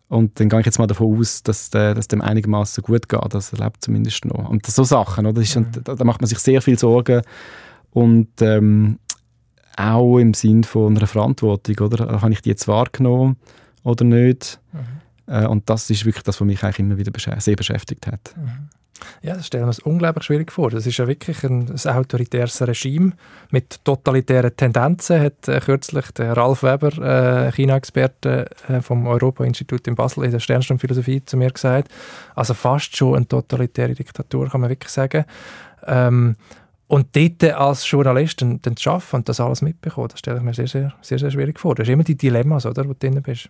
[0.08, 3.34] Und dann gehe ich jetzt mal davon aus, dass, der, dass dem einigermaßen gut geht.
[3.34, 4.48] Also er lebt zumindest noch.
[4.48, 5.40] Und so Sachen, oder?
[5.40, 5.68] Ist, mhm.
[5.84, 7.22] da, da, macht man sich sehr viel Sorgen.
[7.92, 8.98] Und ähm,
[9.76, 12.20] auch im Sinn von einer Verantwortung, oder?
[12.20, 13.36] Habe ich die jetzt wahrgenommen
[13.84, 14.60] oder nicht?
[14.72, 15.32] Mhm.
[15.32, 18.34] Äh, und das ist wirklich das, was mich eigentlich immer wieder besch sehr beschäftigt hat.
[18.36, 18.68] Mhm.
[19.22, 20.70] Ja, das stellen wir uns unglaublich schwierig vor.
[20.70, 23.12] Das ist ja wirklich ein, ein autoritäres Regime
[23.50, 29.94] mit totalitären Tendenzen, hat äh, kürzlich der Ralf Weber, äh, China-Experte äh, vom Europa-Institut in
[29.94, 31.90] Basel in der Sternstundenphilosophie zu mir gesagt.
[32.34, 35.24] Also fast schon eine totalitäre Diktatur, kann man wirklich sagen.
[35.86, 36.36] Ähm,
[36.86, 40.42] und dort als Journalist dann, dann zu arbeiten und das alles mitbekommen, das stelle ich
[40.42, 41.76] mir sehr, sehr, sehr, sehr schwierig vor.
[41.76, 43.48] Das ist immer die Dilemmas, oder, wo du drin bist.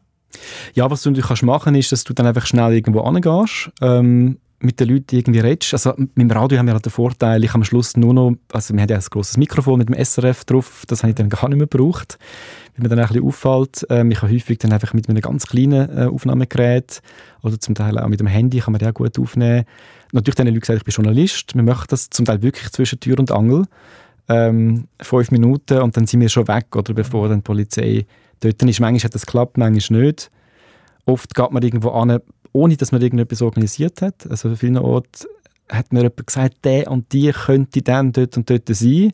[0.74, 4.38] Ja, was du natürlich kannst machen ist, dass du dann einfach schnell irgendwo angehst, ähm,
[4.60, 5.72] mit den Leuten irgendwie redest.
[5.72, 8.74] Also mit dem Radio haben wir halt den Vorteil, ich am Schluss nur noch, also
[8.74, 11.48] wir haben ja ein grosses Mikrofon mit dem SRF drauf, das habe ich dann gar
[11.48, 12.18] nicht mehr gebraucht,
[12.76, 13.86] weil mir dann ein bisschen auffällt.
[13.88, 17.00] Ähm, ich habe häufig dann einfach mit einem ganz kleinen äh, Aufnahmegerät
[17.42, 19.64] oder zum Teil auch mit dem Handy kann man ja gut aufnehmen
[20.12, 21.54] natürlich den Leuten gesagt, ich bin Journalist.
[21.54, 23.64] Wir machen das zum Teil wirklich zwischen Tür und Angel.
[24.28, 28.06] Ähm, fünf Minuten und dann sind wir schon weg, oder bevor dann die Polizei
[28.40, 28.80] dort ist.
[28.80, 30.30] Manchmal hat das geklappt, manchmal nicht.
[31.06, 32.20] Oft geht man irgendwo an,
[32.52, 34.28] ohne dass man irgendetwas organisiert hat.
[34.28, 35.26] Also an vielen Orten
[35.68, 39.12] hat mir jemand gesagt, der und die könnte dann dort und dort sein.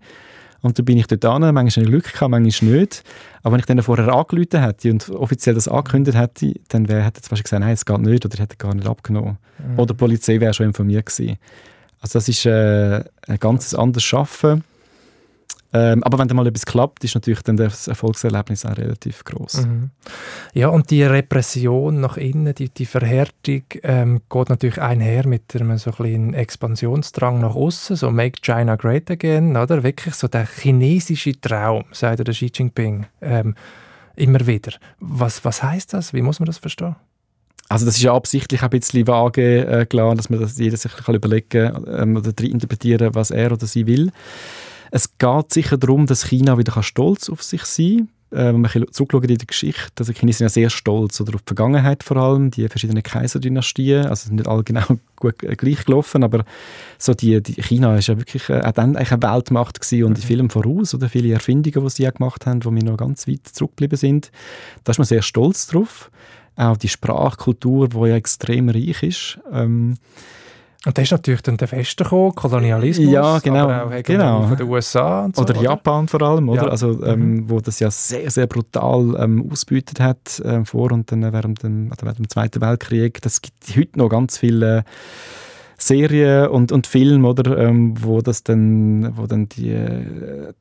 [0.63, 3.05] Und dann bin ich dort an, manchmal habe ich Glück gehabt, manchmal nicht.
[3.43, 7.21] Aber wenn ich dann vorher angerufen hätte und offiziell das angekündigt hätte, dann wär, hätte
[7.21, 9.39] er zum gesagt, nein, es geht nicht oder hätte gar nicht abgenommen.
[9.59, 9.79] Mhm.
[9.79, 11.37] Oder die Polizei wäre schon informiert gewesen.
[12.01, 14.65] Also das ist äh, ein ganz anderes Arbeiten.
[15.79, 19.67] Ähm, aber wenn dann mal etwas klappt, ist natürlich dann das Erfolgserlebnis auch relativ groß.
[19.67, 19.91] Mhm.
[20.55, 25.77] Ja, und die Repression nach innen, die, die Verhärtung, ähm, geht natürlich einher mit einem
[25.77, 29.83] so ein Expansionsdrang nach außen, so Make China Great Again, oder?
[29.83, 33.55] Wirklich so der chinesische Traum, sagt der Xi Jinping ähm,
[34.15, 34.73] immer wieder.
[34.99, 36.15] Was, was heißt das?
[36.15, 36.97] Wie muss man das verstehen?
[37.69, 40.93] Also das ist ja absichtlich ein bisschen vage äh, klar, dass man das jeder sich
[40.97, 44.11] kann überlegen ähm, oder interpretieren, was er oder sie will.
[44.91, 48.09] Es geht sicher darum, dass China wieder stolz auf sich sein kann.
[48.33, 51.43] Äh, wenn man zurückschauen in der Geschichte, also China sind ja sehr stolz oder auf
[51.43, 54.85] die Vergangenheit vor allem, die verschiedenen Kaiserdynastien, also nicht alle genau
[55.17, 56.45] gut äh, gleich gelaufen, aber
[56.99, 60.11] so die, die China ist ja wirklich äh, auch dann eigentlich eine Weltmacht gewesen und
[60.11, 60.17] mhm.
[60.17, 63.29] in vielen voraus oder viele Erfindungen, die sie ja gemacht haben, wo wir noch ganz
[63.29, 64.33] weit zurückgeblieben sind,
[64.83, 66.11] da ist man sehr stolz drauf.
[66.57, 69.39] Auch die Sprachkultur, die ja extrem reich ist.
[69.53, 69.99] Ähm,
[70.87, 74.43] und da ist natürlich dann der Westen gekommen, Kolonialismus, ja, genau, aber auch genau.
[74.43, 76.63] von den USA so, Oder, oder, Japan vor allem, oder?
[76.63, 76.69] Ja.
[76.69, 77.51] Also, ähm, mhm.
[77.51, 81.91] wo das ja sehr, sehr brutal ähm, ausbeutet hat ähm, vor und dann während dem,
[81.91, 83.21] also während dem Zweiten Weltkrieg.
[83.23, 84.85] Das gibt heute noch ganz viele
[85.77, 89.77] Serien und, und Filme, oder, ähm, wo das dann, wo dann die,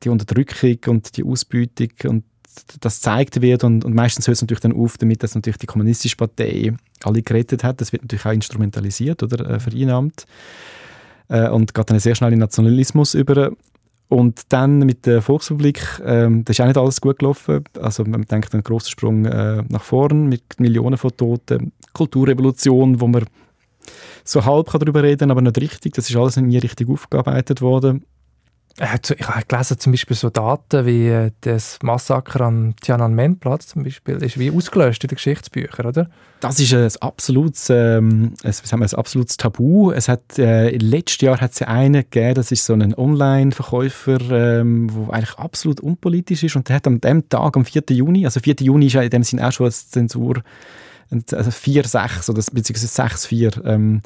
[0.02, 2.24] die Unterdrückung und die Ausbeutung und
[2.80, 5.66] das gezeigt wird und, und meistens hört es natürlich dann auf damit, dass natürlich die
[5.66, 6.72] kommunistische Partei
[7.04, 7.80] alle gerettet hat.
[7.80, 10.26] Das wird natürlich auch instrumentalisiert oder äh, vereinnahmt
[11.28, 13.52] äh, und geht dann sehr schnell in Nationalismus über.
[14.08, 17.64] Und dann mit der Volksrepublik, ähm, das ist auch nicht alles gut gelaufen.
[17.80, 21.72] Also man denkt einen großen Sprung äh, nach vorn mit Millionen von Toten.
[21.92, 23.24] Kulturrevolution, wo man
[24.22, 25.94] so halb darüber reden aber nicht richtig.
[25.94, 28.04] Das ist alles nie richtig aufgearbeitet worden.
[28.78, 34.16] Ich habe gelesen, zum Beispiel so Daten wie äh, das Massaker am Tiananmen-Platz zum Beispiel,
[34.16, 36.10] ist wie ausgelöscht in den Geschichtsbüchern, oder?
[36.40, 39.92] Das ist ein absolutes, ähm, ein, ein absolutes Tabu.
[39.92, 44.90] Es hat, äh, letztes Jahr hat es einen gegeben, das ist so ein Online-Verkäufer, ähm,
[44.94, 47.82] der eigentlich absolut unpolitisch ist und der hat am dem Tag, am 4.
[47.88, 48.56] Juni, also 4.
[48.60, 50.42] Juni ist ja in dem Sinne auch schon als Zensur,
[51.10, 54.02] also 4-6 oder beziehungsweise 6-4, ähm,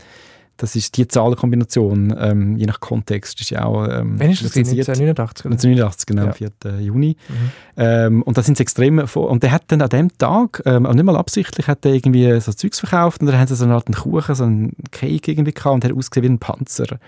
[0.60, 4.54] das ist die Zahlenkombination, ähm, je nach Kontext, ist ja auch ähm, Wann ist das?
[4.56, 5.46] 1989?
[5.46, 6.32] 1989, genau, ja.
[6.32, 6.80] 4.
[6.80, 7.16] Juni.
[7.28, 7.34] Mhm.
[7.76, 11.04] Ähm, und da sind sie extrem, und der hat dann an dem Tag, ähm, nicht
[11.04, 13.90] mal absichtlich, hat er irgendwie so Zeugs verkauft und dann haben sie so eine Art
[13.90, 16.98] Kuchen, so einen Cake irgendwie gehabt und der hat ausgesehen wie ein Panzer.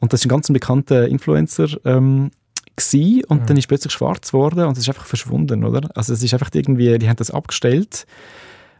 [0.00, 2.30] Und das ist ein ganz bekannter Influencer, ähm,
[2.74, 3.46] gewesen, und mhm.
[3.46, 5.90] dann ist plötzlich schwarz geworden und es ist einfach verschwunden, oder?
[5.94, 8.06] Also es ist einfach irgendwie, die haben das abgestellt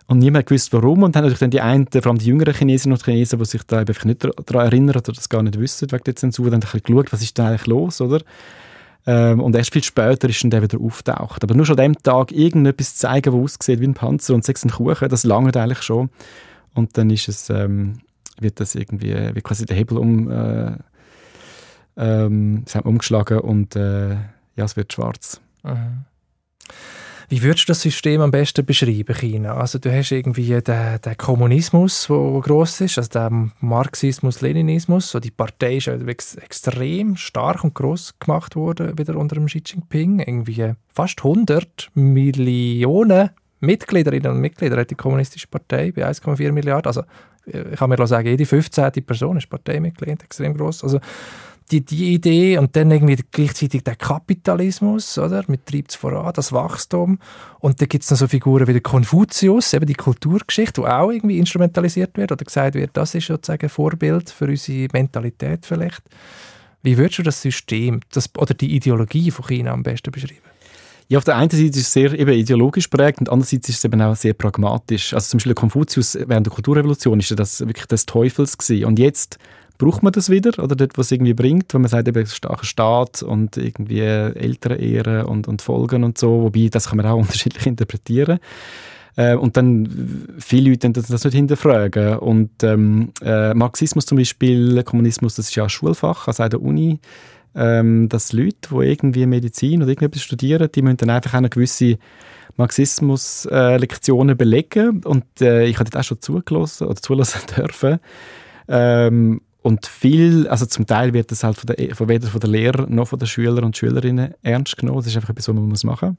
[0.06, 1.02] und niemand gewusst, warum.
[1.02, 3.62] Und dann natürlich dann die einen, vor allem die jüngeren Chinesinnen und Chinesen, die sich
[3.64, 6.82] da einfach nicht daran erinnern oder das gar nicht wissen wegen der Zensur, dann haben
[6.82, 8.20] geschaut, was ist da eigentlich los, oder?
[9.06, 11.42] Ähm, und erst viel später ist dann der wieder auftaucht.
[11.42, 14.64] Aber nur schon an dem Tag irgendetwas zeigen, das aussieht wie ein Panzer und sechs
[14.64, 16.10] ein Kuchen, das langt eigentlich schon.
[16.74, 17.98] Und dann ist es, ähm,
[18.40, 20.76] wird das irgendwie, wie quasi der Hebel um, äh,
[21.96, 24.10] ähm, umgeschlagen und äh,
[24.56, 25.40] ja, es wird schwarz.
[25.64, 26.04] Mhm.
[27.33, 29.55] Wie würdest du das System am besten beschreiben, China?
[29.55, 35.11] Also du hast irgendwie den, den Kommunismus, der gross ist, also der Marxismus, Leninismus.
[35.11, 39.62] So die Partei ist ex extrem stark und gross gemacht worden, wieder unter dem Xi
[39.64, 40.18] Jinping.
[40.18, 46.87] Irgendwie fast 100 Millionen Mitgliederinnen und Mitglieder hat die Kommunistische Partei bei 1,4 Milliarden.
[46.87, 47.03] Also
[47.47, 48.92] ich kann mir sagen, jede 15.
[49.07, 50.85] Person ist Parteimitglied, extrem gross.
[50.85, 51.01] Also
[51.70, 55.44] die, die Idee und dann irgendwie gleichzeitig der Kapitalismus, oder?
[55.48, 57.18] Mit treibt voran, das Wachstum.
[57.61, 61.11] Und dann gibt es noch so Figuren wie der Konfuzius, eben die Kulturgeschichte, die auch
[61.11, 66.03] irgendwie instrumentalisiert wird oder gesagt wird, das ist sozusagen ein Vorbild für unsere Mentalität vielleicht.
[66.83, 70.40] Wie würdest du das System das, oder die Ideologie von China am besten beschreiben?
[71.09, 73.85] Ja, auf der einen Seite ist es sehr eben ideologisch prägt und andererseits ist es
[73.85, 75.12] eben auch sehr pragmatisch.
[75.12, 78.87] Also zum Beispiel Konfuzius während der Kulturrevolution ist das wirklich des Teufels gewesen.
[78.87, 79.38] Und jetzt
[79.78, 83.22] braucht man das wieder oder dort, was irgendwie bringt, wenn man sagt, eben starker Staat
[83.22, 87.66] und irgendwie Eltern ehren und, und Folgen und so, wobei das kann man auch unterschiedlich
[87.66, 88.38] interpretieren.
[89.16, 92.18] Äh, und dann viele Leute das, das nicht hinterfragen.
[92.18, 96.62] Und ähm, äh, Marxismus zum Beispiel, Kommunismus, das ist ja ein Schulfach, also an der
[96.62, 96.98] Uni,
[97.54, 101.98] ähm, dass Leute, die irgendwie Medizin oder irgendetwas studieren, die müssen dann einfach eine gewisse
[102.56, 105.02] Marxismus-Lektionen äh, belegen.
[105.04, 107.98] Und äh, ich habe das auch schon zugelassen oder zulassen dürfen.
[108.68, 112.51] Ähm, und viel, also zum Teil wird das halt von der, von weder von der
[112.51, 114.98] Lehrer noch von den Schülern und Schülerinnen ernst genommen.
[114.98, 116.16] Das ist einfach etwas, was man muss machen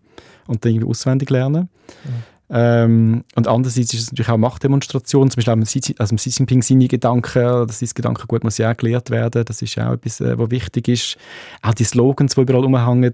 [0.47, 1.69] und dann irgendwie auswendig lernen.
[2.05, 2.33] Mhm.
[2.55, 6.87] Ähm, und andererseits ist es natürlich auch Machtdemonstration, zum Beispiel auch also Xi Jinping seine
[6.87, 10.51] Gedanken, dass sein Gedankengut muss ja auch gelehrt werden, das ist auch etwas, äh, was
[10.51, 11.17] wichtig ist.
[11.61, 13.13] Auch die Slogans, die überall rumhängen,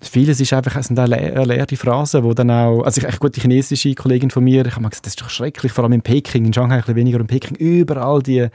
[0.00, 3.40] vieles ist einfach, sind auch leere, leere Phrasen, wo dann auch, also ich, gut, die
[3.40, 6.02] chinesische Kollegin von mir, ich habe mir gesagt, das ist doch schrecklich, vor allem in
[6.02, 8.46] Peking, in Shanghai ein bisschen weniger in Peking, überall die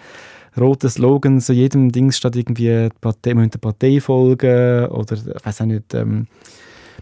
[0.58, 5.62] roten Slogans, so jedem Ding statt irgendwie Partei, man der Partei folgen oder, ich weiß
[5.62, 6.28] auch nicht, ähm,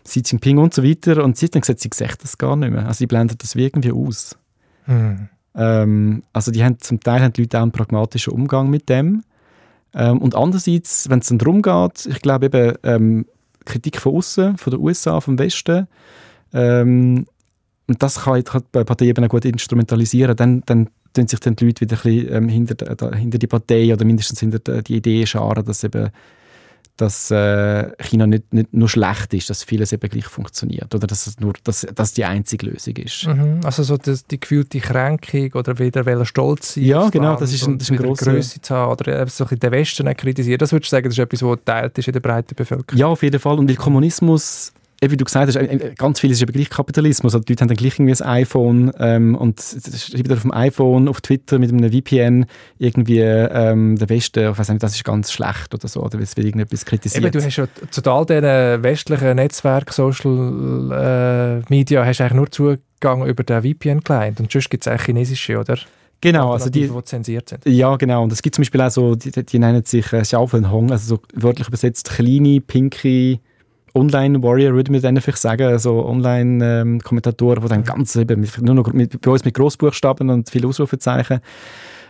[0.04, 2.72] Xi Jinping und so weiter und sie hat dann gesagt, sie sieht das gar nicht
[2.72, 4.36] mehr, also sie blendet das irgendwie aus.
[4.86, 5.30] Hm.
[5.54, 9.24] Ähm, also die haben, zum Teil haben die Leute auch einen pragmatischen Umgang mit dem
[9.94, 13.26] ähm, und andererseits, wenn es dann darum geht, ich glaube eben, ähm,
[13.66, 15.88] Kritik von außen, von den USA, vom Westen.
[16.54, 17.26] Ähm,
[17.88, 20.36] und das kann, kann die Partei eben auch gut instrumentalisieren.
[20.36, 23.48] Dann, dann tun sich dann die Leute wieder ein bisschen ähm, hinter, da, hinter die
[23.48, 26.10] Partei oder mindestens hinter die Idee scharen, dass eben
[26.98, 31.28] dass äh, China nicht, nicht nur schlecht ist, dass vieles eben gleich funktioniert oder dass
[31.28, 33.28] es nur dass, dass die einzige Lösung ist.
[33.28, 33.62] Mhm.
[33.64, 37.68] Also so das, die gefühlte Kränkung oder wieder welcher Stolz sein Ja, genau, das ist
[37.68, 38.32] ein, das ist ein grosser...
[38.32, 40.60] Grösse zu haben oder so den Westen kritisieren.
[40.60, 43.00] Das würdest du sagen, das ist etwas, was geteilt ist in der breiten Bevölkerung?
[43.00, 43.58] Ja, auf jeden Fall.
[43.58, 44.74] Und weil Kommunismus
[45.10, 47.34] wie du gesagt hast, ganz vieles ist eben gleich Kapitalismus.
[47.34, 51.08] Also die Leute haben dann gleich irgendwie ein iPhone ähm, und schreiben auf dem iPhone,
[51.08, 52.46] auf Twitter mit einem VPN
[52.78, 56.38] irgendwie ähm, der Westen, ich weiß nicht, das ist ganz schlecht oder so, oder es
[56.38, 57.24] wird irgendetwas kritisiert.
[57.24, 62.36] Eben, du hast ja zu all diesen westlichen Netzwerken, Social äh, Media, hast du eigentlich
[62.36, 65.80] nur Zugang über den VPN-Client und sonst gibt es auch chinesische, oder?
[66.22, 67.66] Genau, also die, die zensiert sind.
[67.66, 68.22] Ja, genau.
[68.22, 71.22] Und es gibt zum Beispiel auch so, die, die nennen sich äh, Hong, also so
[71.34, 73.40] wörtlich übersetzt kleine, pinke
[73.96, 78.94] Online-Warrior, würde man dann vielleicht sagen, also Online-Kommentatoren, ähm, die dann ganz eben, nur noch
[78.94, 81.42] mit, bei uns mit Großbuchstaben und viele Ausrufezeichen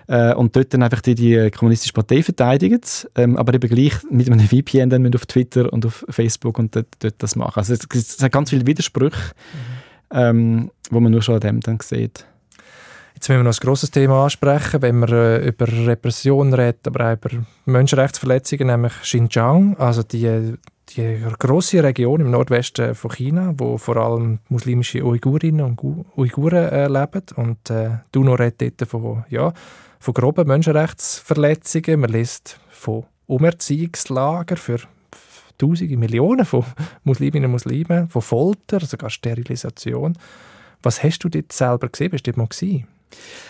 [0.08, 2.82] äh, und dort dann einfach die, die kommunistische Partei verteidigen,
[3.16, 6.88] ähm, aber eben gleich mit einem VPN dann auf Twitter und auf Facebook und dort,
[7.00, 7.60] dort das machen.
[7.60, 9.18] Also es, es hat ganz viele Widersprüche,
[10.12, 10.18] mhm.
[10.18, 12.26] ähm, wo man nur schon an dem dann sieht.
[13.16, 17.08] Jetzt müssen wir noch ein grosses Thema ansprechen, wenn man äh, über Repression redet, aber
[17.08, 17.30] auch über
[17.66, 20.56] Menschenrechtsverletzungen, nämlich Xinjiang, also die
[20.90, 25.82] die große Region im Nordwesten von China, wo vor allem muslimische Uigurinnen und
[26.18, 27.24] Uiguren äh, leben.
[27.36, 29.54] Und äh, UNO redet dort von, ja,
[30.00, 32.02] von groben Menschenrechtsverletzungen.
[32.02, 34.80] Man liest von Umerziehungslagern für
[35.58, 36.66] Tausende, Millionen von
[37.04, 40.18] Musliminnen und Muslimen, von Folter, sogar Sterilisation.
[40.82, 42.10] Was hast du dort selber gesehen?
[42.10, 42.88] Bist du dort mal gewesen?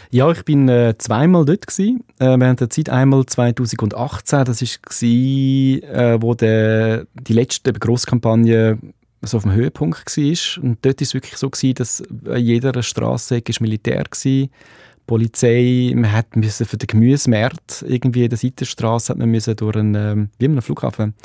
[0.10, 2.90] Ja, ich bin äh, zweimal dort gewesen, äh, während der Zeit.
[2.90, 8.78] Einmal 2018, das war, äh, wo der, die letzte Grosskampagne
[9.22, 10.64] so auf dem Höhepunkt war.
[10.64, 14.48] Und dort war es wirklich so, gewesen, dass an jeder Straße Militär war.
[15.08, 19.76] Polizei, man hat müssen für den Gemüsemarkt irgendwie in der Seitenstraße hat man müssen durch
[19.76, 21.16] einen, ähm, wie einem Flughafen,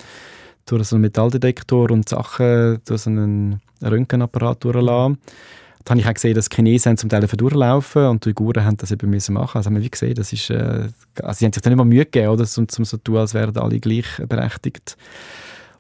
[0.65, 5.19] durch so einen Metalldetektor und Sachen, durch so einen Röntgenapparat durchlassen.
[5.87, 8.77] Da habe ich auch gesehen, dass die Chinesen zum Teil durchlaufen und die Uiguren haben
[8.77, 9.59] das eben müssen machen.
[9.59, 10.89] Also haben wir gesehen, das ist, äh,
[11.23, 13.35] also sie haben sich dann immer Mühe gegeben, oder, um, um so zu tun, als
[13.35, 14.97] wären alle gleich berechtigt.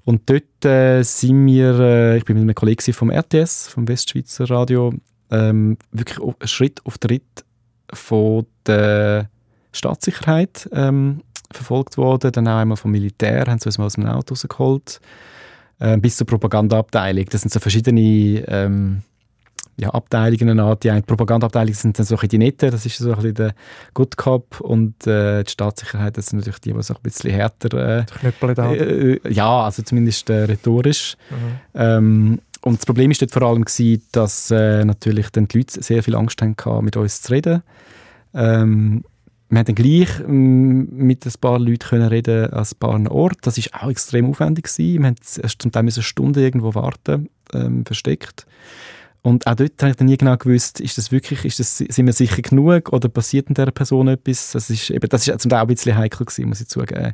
[0.04, 4.48] Und dort äh, sind wir, äh, ich bin mit einem Kollegen vom RTS, vom Westschweizer
[4.48, 4.94] Radio,
[5.32, 7.44] ähm, wirklich Schritt auf Schritt
[7.92, 9.28] von der
[9.72, 12.30] Staatssicherheit ähm, verfolgt worden.
[12.30, 15.00] Dann auch einmal vom Militär, haben sie uns mal aus dem Auto rausgeholt.
[15.80, 17.24] äh, bis zur Propagandaabteilung.
[17.24, 19.02] Das sind so verschiedene ähm,
[19.78, 20.76] ja, Abteilungen an.
[20.82, 23.54] Die eine Propagandaabteilung sind dann so die Netten, das ist so ein bisschen der
[23.94, 27.98] Good Cop und äh, die Staatssicherheit, das sind natürlich die, die so ein bisschen härter...
[28.00, 28.04] Äh,
[28.74, 31.16] äh, ja, also zumindest äh, rhetorisch.
[31.30, 31.58] Mhm.
[31.74, 35.82] Ähm, und das Problem ist dort vor allem gewesen, dass äh, natürlich dann die Leute
[35.82, 37.62] sehr viel Angst hatten, mit uns zu reden.
[38.34, 39.04] Ähm,
[39.48, 43.38] wir haben dann gleich ähm, mit ein paar Leuten können reden an ein paar Orten.
[43.42, 45.02] Das war auch extrem aufwendig gewesen.
[45.02, 48.46] Wir mussten zum Teil eine Stunde irgendwo warten, ähm, versteckt.
[49.26, 52.06] Und auch dort habe ich dann nie genau gewusst, ist das wirklich, ist das, sind
[52.06, 54.52] wir sicher genug oder passiert in dieser Person etwas?
[54.52, 57.12] Das ist, eben, das ist zum Teil auch ein bisschen heikel gewesen, muss ich zugeben.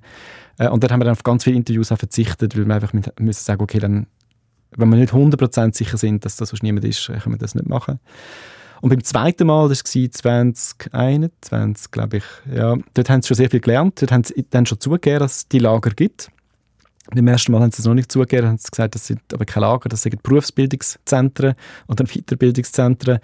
[0.59, 2.93] Äh, und dann haben wir dann auf ganz viele Interviews auch verzichtet, weil wir einfach
[2.93, 4.09] müssen sagen, okay, dann,
[4.77, 7.67] wenn wir nicht 100% sicher sind, dass das sonst niemand ist, können wir das nicht
[7.67, 7.99] machen.
[8.83, 13.49] Und beim zweiten Mal, das war 2021, glaube ich, ja, dort haben sie schon sehr
[13.49, 14.03] viel gelernt.
[14.03, 16.31] Dort haben sie dann schon zugegeben, dass es die Lager gibt.
[17.11, 19.45] Beim ersten Mal haben sie es noch nicht zugegeben, haben sie gesagt, das sind aber
[19.45, 21.55] keine Lager, das sind Berufsbildungszentren
[21.89, 23.19] oder Weiterbildungszentren.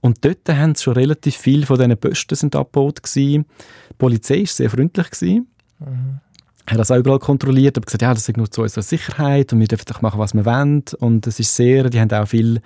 [0.00, 3.46] Und dort haben schon relativ viele von diesen Posten sind abgebaut gewesen.
[3.90, 5.10] Die Polizei war sehr freundlich.
[5.10, 5.46] Gewesen.
[5.78, 6.20] Mhm.
[6.66, 9.60] Hat das auch überall kontrolliert, aber gesagt, ja, das ist nur zu unserer Sicherheit und
[9.60, 10.84] wir dürfen doch machen, was wir wollen.
[10.98, 12.60] Und es ist sehr, die haben auch viel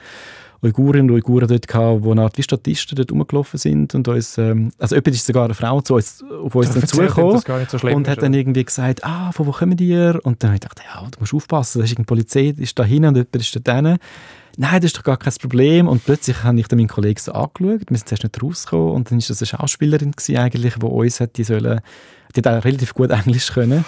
[0.63, 4.71] Uigurinnen und Uiguren dort gehabt, die eine wie Statisten dort rumgelaufen sind und uns, ähm,
[4.79, 8.23] also jemand ist sogar eine Frau zu uns, auf uns dann zugekommen so und hat
[8.23, 9.95] dann irgendwie gesagt, ah, von wo kommen die?
[9.95, 12.85] Und dann habe ich gedacht, ja, du musst aufpassen, da ist irgendeine Polizei, ist da
[12.85, 13.99] hinten und jemand ist da hinten.
[14.59, 15.87] Nein, das ist doch gar kein Problem.
[15.87, 19.11] Und plötzlich habe ich dann meinen Kollegen so angeschaut, wir sind zuerst nicht rausgekommen und
[19.11, 21.81] dann war das eine Schauspielerin gewesen, eigentlich, die uns hat, die sollen
[22.43, 23.85] die auch relativ gut Englisch können,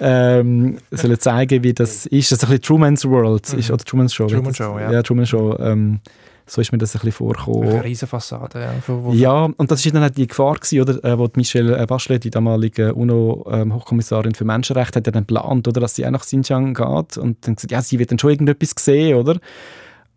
[0.00, 2.32] ähm, sollen zeigen, wie das ist.
[2.32, 3.58] Das ist ein bisschen Truman's World, mhm.
[3.58, 4.26] ist, oder Truman's Show.
[4.26, 4.92] Truman Show, ja.
[4.92, 5.56] Ja, Truman Show.
[5.58, 6.00] Ähm,
[6.46, 7.68] so ist mir das ein bisschen vorgekommen.
[7.68, 9.12] Eine riesige Fassade, ja.
[9.12, 11.86] ja, und das war dann halt die Gefahr gewesen, oder, äh, wo die Michelle äh,
[11.86, 16.10] Bachelet, die damalige UNO-Hochkommissarin ähm, für Menschenrechte, hat ja dann geplant, oder, dass sie auch
[16.10, 19.36] nach Xinjiang geht und dann gesagt, ja, sie wird dann schon irgendetwas sehen, oder?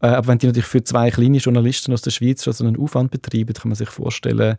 [0.02, 2.78] Äh, aber wenn die natürlich für zwei kleine Journalisten aus der Schweiz schon so einen
[2.78, 4.58] Aufwand betreiben, kann man sich vorstellen,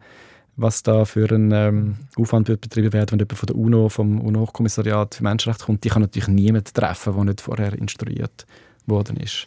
[0.58, 4.20] was da für ein ähm, Aufwand wird betrieben werden, wenn jemand von der UNO, vom
[4.20, 5.84] UNO-Kommissariat für Menschenrechte kommt.
[5.84, 8.44] Die kann natürlich niemand treffen, der nicht vorher instruiert
[8.86, 9.46] worden ist.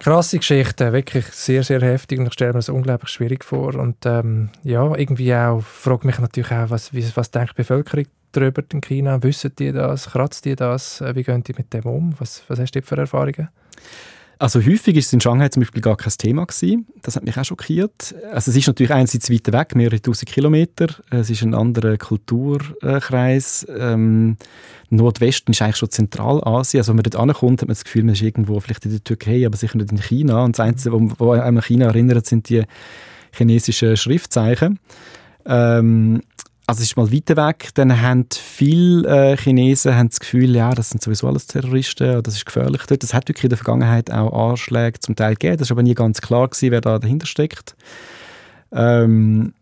[0.00, 3.76] Krasse Geschichte, wirklich sehr, sehr heftig und ich stelle mir das unglaublich schwierig vor.
[3.76, 8.62] Und ähm, ja, irgendwie auch, frage mich natürlich auch, was, was denkt die Bevölkerung darüber
[8.72, 9.22] in China?
[9.22, 10.10] Wissen die das?
[10.10, 11.00] Kratzt die das?
[11.14, 12.14] Wie gehen die mit dem um?
[12.18, 13.48] Was, was hast du für Erfahrungen?
[14.44, 16.86] Also häufig ist es in Shanghai zum Beispiel gar kein Thema gewesen.
[17.00, 18.14] Das hat mich auch schockiert.
[18.30, 20.88] Also es ist natürlich einerseits weiter weg, mehrere tausend Kilometer.
[21.08, 23.66] Es ist ein anderer Kulturkreis.
[23.74, 24.36] Ähm,
[24.90, 26.80] Nordwesten ist eigentlich schon Zentralasien.
[26.80, 29.02] Also wenn man dort ankommt, hat man das Gefühl, man ist irgendwo vielleicht in der
[29.02, 30.44] Türkei, aber sicher nicht in China.
[30.44, 32.64] Und das Einzige, wo, einem an China erinnert, sind die
[33.32, 34.78] chinesischen Schriftzeichen.
[35.46, 36.20] Ähm,
[36.66, 40.72] also es ist mal weiter weg, dann haben viele äh, Chinesen haben das Gefühl, ja,
[40.72, 43.02] das sind sowieso alles Terroristen, das ist gefährlich dort.
[43.02, 45.94] Das hat wirklich in der Vergangenheit auch Anschläge zum Teil gegeben, das ist aber nie
[45.94, 47.76] ganz klar gewesen, wer da dahinter steckt.
[48.72, 49.52] Ähm,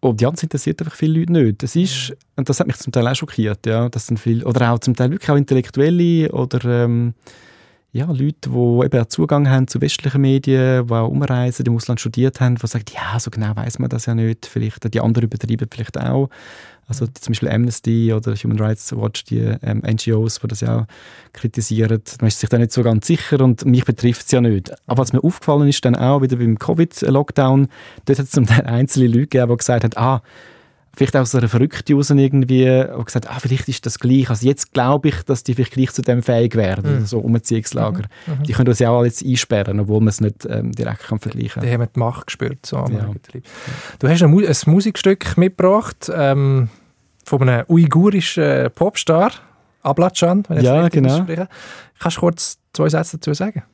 [0.00, 1.62] und ja, das interessiert einfach viele Leute nicht.
[1.62, 4.72] Das ist, und das hat mich zum Teil auch schockiert, ja, dass dann viel, oder
[4.72, 7.14] auch zum Teil wirklich auch Intellektuelle oder ähm,
[7.92, 12.00] ja, Leute, die eben auch Zugang haben zu westlichen Medien, die auch umreisen, im Ausland
[12.00, 14.46] studiert haben, die sagen, ja, so genau weiß man das ja nicht.
[14.46, 16.28] Vielleicht die anderen übertreiben vielleicht auch.
[16.86, 20.80] Also die, zum Beispiel Amnesty oder Human Rights Watch, die ähm, NGOs, die das ja
[20.80, 20.86] auch
[21.32, 22.02] kritisieren.
[22.20, 24.70] Man ist sich da nicht so ganz sicher und mich betrifft es ja nicht.
[24.86, 27.68] Aber was mir aufgefallen ist, dann auch wieder beim Covid-Lockdown,
[28.04, 30.22] dort hat es zum Teil einzelne Leute gegeben, die gesagt haben, ah,
[30.98, 34.28] vielleicht auch so eine Verrückte raus irgendwie und gesagt, ah, vielleicht ist das gleich.
[34.28, 37.06] Also jetzt glaube ich, dass die vielleicht gleich zu dem fähig werden, mhm.
[37.06, 38.02] so Umziehungslager.
[38.26, 38.34] Mhm.
[38.34, 38.42] mhm.
[38.42, 41.60] Die können uns ja auch jetzt einsperren, obwohl man es nicht ähm, direkt kann vergleichen
[41.60, 41.62] kann.
[41.62, 42.66] Die haben die Macht gespürt.
[42.66, 43.10] So ja.
[44.00, 46.68] Du hast ein, Mu ein Musikstück mitgebracht ähm,
[47.24, 49.30] von einem uigurischen Popstar,
[49.82, 51.14] Ablatschan, wenn ich ja, es genau.
[51.14, 51.48] ausspreche.
[52.00, 53.64] Kannst du kurz zwei Sätze dazu sagen?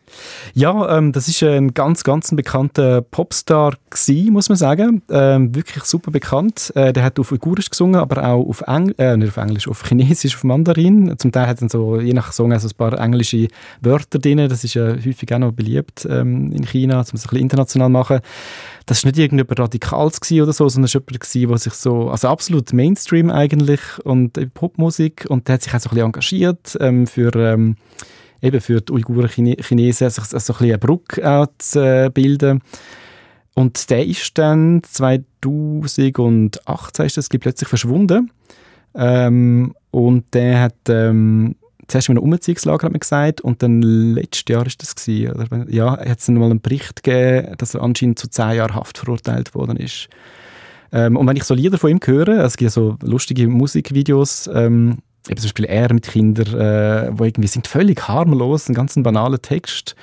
[0.55, 5.03] Ja, ähm, das ist ein ganz, ganz bekannter Popstar gewesen, muss man sagen.
[5.11, 6.73] Ähm, wirklich super bekannt.
[6.75, 9.87] Äh, der hat auf Uigurisch gesungen, aber auch auf Englisch, äh, nicht auf Englisch, auf
[9.87, 11.15] Chinesisch, auf Mandarin.
[11.19, 13.49] Zum Teil hat er so, je nach Song, also ein paar englische
[13.81, 14.49] Wörter drin.
[14.49, 17.91] Das ist ja häufig auch noch beliebt ähm, in China, um es ein bisschen international
[17.91, 18.21] machen.
[18.87, 21.03] Das war nicht irgendjemand Radikals oder so, sondern es war
[21.33, 25.81] jemand, der sich so, also absolut Mainstream eigentlich und Popmusik und der hat sich auch
[25.81, 27.77] so ein bisschen engagiert ähm, für ähm,
[28.45, 32.61] eben für die Uiguren Chinesen sich so ein bisschen eine Brücke zu äh, bilden.
[33.55, 38.33] Und der ist dann 2018 ist das plötzlich verschwunden.
[38.95, 44.45] Ähm, und der hat ähm, zuerst in einem Umziehungslager hat man gesagt und dann letztes
[44.49, 45.67] Jahr ist das gewesen, oder?
[45.69, 48.99] Ja, hat es dann mal einen Bericht gegeben, dass er anscheinend zu zehn Jahren Haft
[48.99, 50.09] verurteilt worden ist.
[50.93, 54.99] Ähm, und wenn ich so Lieder von ihm höre, es gibt so lustige Musikvideos, ähm,
[55.29, 59.41] eben zum Beispiel er mit Kindern, äh, wo irgendwie sind völlig harmlos, ein ganz banaler
[59.41, 59.95] Text.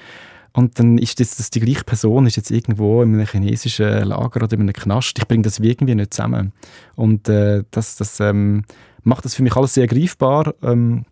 [0.53, 4.43] Und dann ist das, das die gleiche Person, ist jetzt irgendwo in einem chinesischen Lager
[4.43, 5.17] oder in einem Knast.
[5.17, 6.51] Ich bringe das irgendwie nicht zusammen.
[6.95, 8.65] Und äh, das, das ähm,
[9.03, 10.53] macht das für mich alles sehr greifbar.
[10.61, 11.05] Ähm,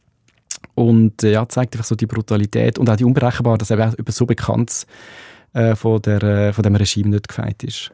[0.75, 4.11] und äh, ja, zeigt einfach so die Brutalität und auch die Unberechenbarkeit, dass er über
[4.11, 4.85] so bekannt
[5.53, 7.91] äh, von, der, äh, von dem Regime nicht gefeit ist.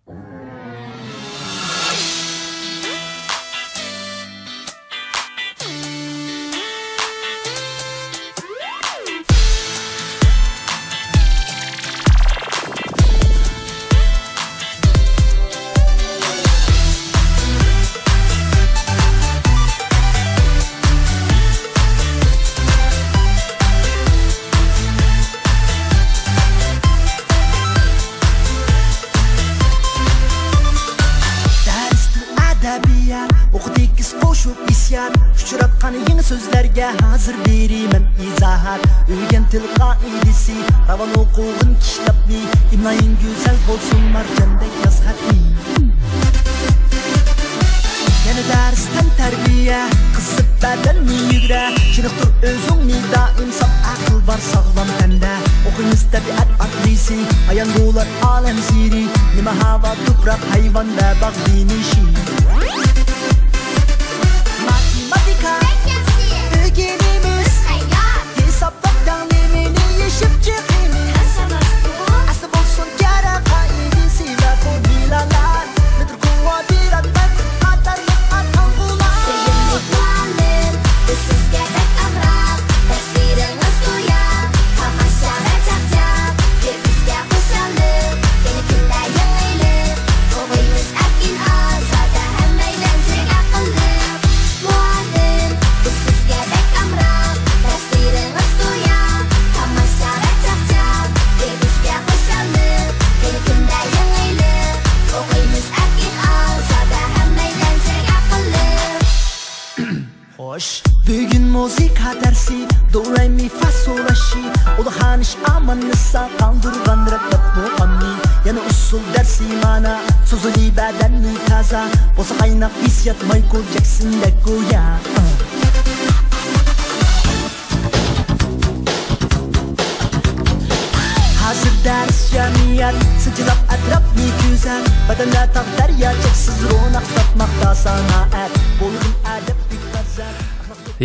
[39.45, 40.53] ben tilqaidisi
[40.87, 42.41] Ravan o'quvin kishtabni
[42.73, 45.39] imlayin go'zal bo'lsin marjanda yaz xatni
[48.27, 49.79] yana darsdan tarbiya
[50.15, 55.33] qiziq badanni yugra chiniqtir o'zingni doim sog aql bor sog'lom tanda
[55.67, 57.19] o'qiymiz tabiat atlisi
[57.51, 59.05] ayangular olam siri.
[59.35, 62.34] Nima havo tuproq hayvon va bog' dinishi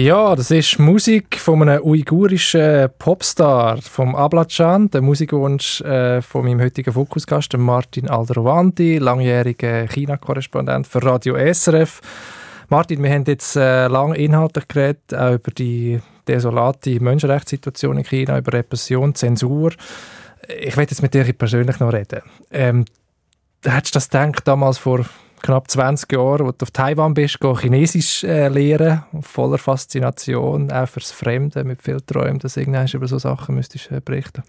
[0.01, 6.63] Ja, das ist Musik von einem uigurischen Popstar, vom Ablacan, der Musikwunsch äh, von meinem
[6.63, 12.01] heutigen Fokusgast, Martin Aldrovandi, langjähriger China-Korrespondent für Radio SRF.
[12.71, 18.39] Martin, wir haben jetzt äh, lange inhaltlich geredet, auch über die desolate Menschenrechtssituation in China,
[18.39, 19.73] über Repression, Zensur.
[20.49, 22.23] Ich werde jetzt mit dir persönlich noch reden.
[22.51, 22.87] Ähm,
[23.63, 25.05] hättest du das gedacht, damals vor
[25.43, 31.11] knapp 20 Jahren, wo du auf Taiwan bist, Chinesisch äh, lernen, voller Faszination, auch fürs
[31.11, 34.43] Fremde, mit viel Träumen, dass du über so Sachen müsstest äh, berichten?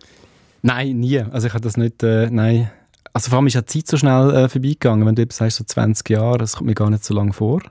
[0.61, 1.19] Nein, nie.
[1.19, 2.71] Also ich habe das nicht, äh, nein.
[3.13, 5.57] Also vor allem ist ja die Zeit so schnell äh, vorbeigegangen, wenn du eben sagst,
[5.57, 7.61] so 20 Jahre, das kommt mir gar nicht so lange vor.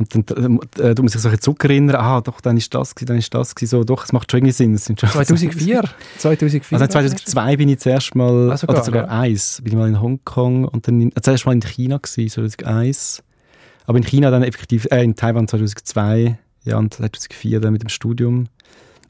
[0.00, 3.34] Und dann äh, du musst dich so zurückerinnern, ah, doch, dann ist das, dann ist
[3.34, 4.78] das, so, doch, es macht schon irgendwie Sinn.
[4.78, 5.84] 2004?
[6.16, 6.80] 2004?
[6.80, 9.20] Also 2002 bin ich zuerst mal, also oder sogar ja.
[9.20, 12.30] eins, bin ich mal in Hongkong und dann in, äh, zuerst mal in China gewesen,
[12.30, 13.22] 2001.
[13.84, 17.90] Aber in China dann effektiv, äh, in Taiwan 2002, ja, und 2004 dann mit dem
[17.90, 18.46] Studium.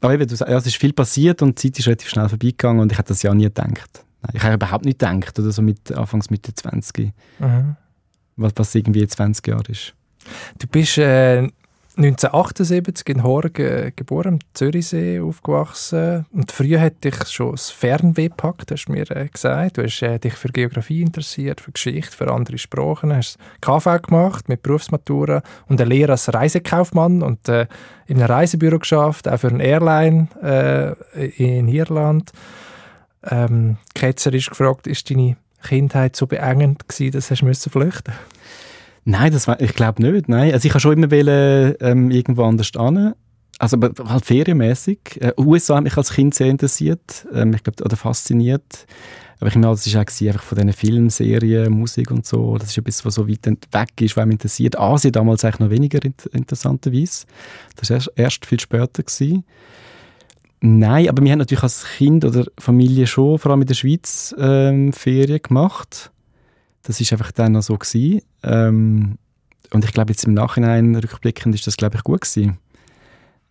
[0.01, 2.91] Aber eben, ja, es ist viel passiert und die Zeit ist relativ schnell vorbeigegangen und
[2.91, 4.03] ich hätte das ja nie gedacht.
[4.33, 7.13] Ich habe überhaupt nicht gedacht, oder so mit Anfangs Mitte 20.
[7.39, 7.77] Mhm.
[8.35, 9.93] Was, was irgendwie 20 Jahre ist.
[10.59, 11.47] Du bist äh,
[11.97, 16.25] 1978 in Horgen äh, geboren, am Zürichsee aufgewachsen.
[16.31, 19.77] Und früher hat dich schon das Fernweh gepackt, hast du mir äh, gesagt.
[19.77, 23.13] Du hast äh, dich für Geografie interessiert, für Geschichte, für andere Sprachen.
[23.13, 27.67] hast KV gemacht mit Berufsmatura und eine Lehre als Reisekaufmann und äh,
[28.07, 32.31] in einem Reisebüro geschafft, auch für eine Airline äh, in Irland.
[33.29, 37.35] Ähm, ist gefragt, ist deine Kindheit so beengend gewesen, dass du
[37.69, 38.70] flüchten musst?
[39.03, 40.29] Nein, das, ich glaube nicht.
[40.29, 40.53] Nein.
[40.53, 43.13] Also ich habe schon immer wollen, ähm, irgendwo anders hin.
[43.57, 44.99] Also aber halt ferienmäßig.
[45.19, 48.85] Äh, USA hat mich als Kind sehr interessiert, ähm, ich glaube, oder fasziniert.
[49.39, 52.57] Aber ich meine, das war auch einfach von diesen Filmen, Serien, Musik und so.
[52.57, 54.79] Das ist etwas, was so weit weg ist, was mich interessiert.
[54.79, 55.99] Asien damals eigentlich noch weniger
[56.31, 57.25] interessanterweise.
[57.75, 59.01] Das war erst, erst viel später.
[59.01, 59.43] Gewesen.
[60.59, 64.35] Nein, aber wir haben natürlich als Kind oder Familie schon, vor allem in der Schweiz,
[64.37, 66.11] ähm, Ferien gemacht.
[66.83, 68.21] Das ist einfach dann noch so gewesen.
[68.43, 69.17] Ähm,
[69.73, 72.57] und ich glaube, jetzt im Nachhinein rückblickend ist das, glaube ich, gut gewesen.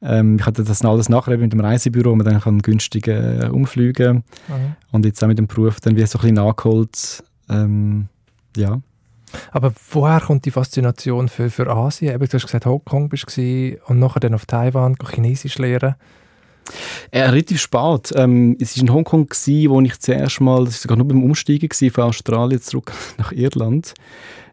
[0.02, 3.48] Ähm, ich hatte das alles nachher mit dem Reisebüro, wo man dann kann günstig äh,
[3.50, 4.76] umfliegen mhm.
[4.92, 7.22] Und jetzt auch mit dem Beruf dann wie so ein bisschen nachgeholt.
[7.48, 8.08] Ähm,
[8.56, 8.80] ja.
[9.52, 12.14] Aber woher kommt die Faszination für, für Asien?
[12.14, 15.94] Eben, du hast gesagt, Hongkong bist du und nachher dann auf Taiwan Chinesisch lernen.
[17.10, 18.12] Äh, relativ spät.
[18.14, 21.22] Ähm, es war in Hongkong, gewesen, wo ich zuerst mal, das war sogar nur beim
[21.22, 23.94] Umsteigen gewesen, von Australien zurück nach Irland,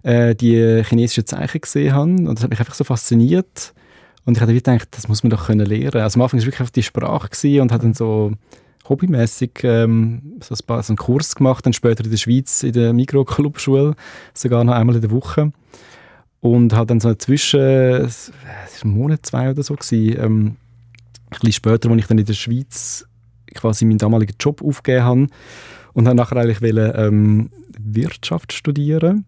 [0.03, 2.11] äh, die chinesischen Zeichen gesehen habe.
[2.11, 3.73] Und das hat mich einfach so fasziniert.
[4.25, 6.01] Und ich habe gedacht, das muss man doch können lernen.
[6.01, 8.33] Also am Anfang war es wirklich die Sprache gewesen und hat dann so
[8.89, 13.95] hobbymäßig ähm, so einen Kurs gemacht, dann später in der Schweiz in der Mikroclubschule,
[14.33, 15.51] sogar noch einmal in der Woche.
[16.39, 20.55] Und hat dann so zwischen, es war ein Monat, zwei oder so, gewesen, ähm,
[21.27, 23.05] ein bisschen später, als ich dann in der Schweiz
[23.53, 25.27] quasi meinen damaligen Job aufgegeben habe
[25.93, 27.49] und dann nachher eigentlich wollte, ähm,
[27.79, 29.25] Wirtschaft studieren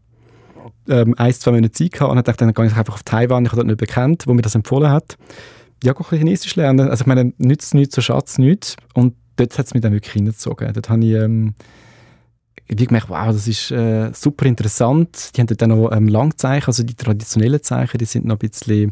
[0.87, 3.45] ähm, ein, zwei Monate Zeit gehabt und habe gedacht, dann gehe ich einfach auf Taiwan,
[3.45, 5.17] ich habe dort nicht bekannt, wo mir das empfohlen hat.
[5.83, 6.89] Ja, ich Chinesisch lernen.
[6.89, 8.75] Also ich meine, nützt nichts, so Schatz nichts.
[8.93, 10.73] Und dort hat es mich dann wirklich hingezogen.
[10.73, 11.53] Dort habe ich ähm,
[12.67, 15.31] wie gemerkt, wow, das ist äh, super interessant.
[15.35, 18.49] Die haben dort auch noch ähm, Langzeichen, also die traditionellen Zeichen, die sind noch ein
[18.49, 18.91] bisschen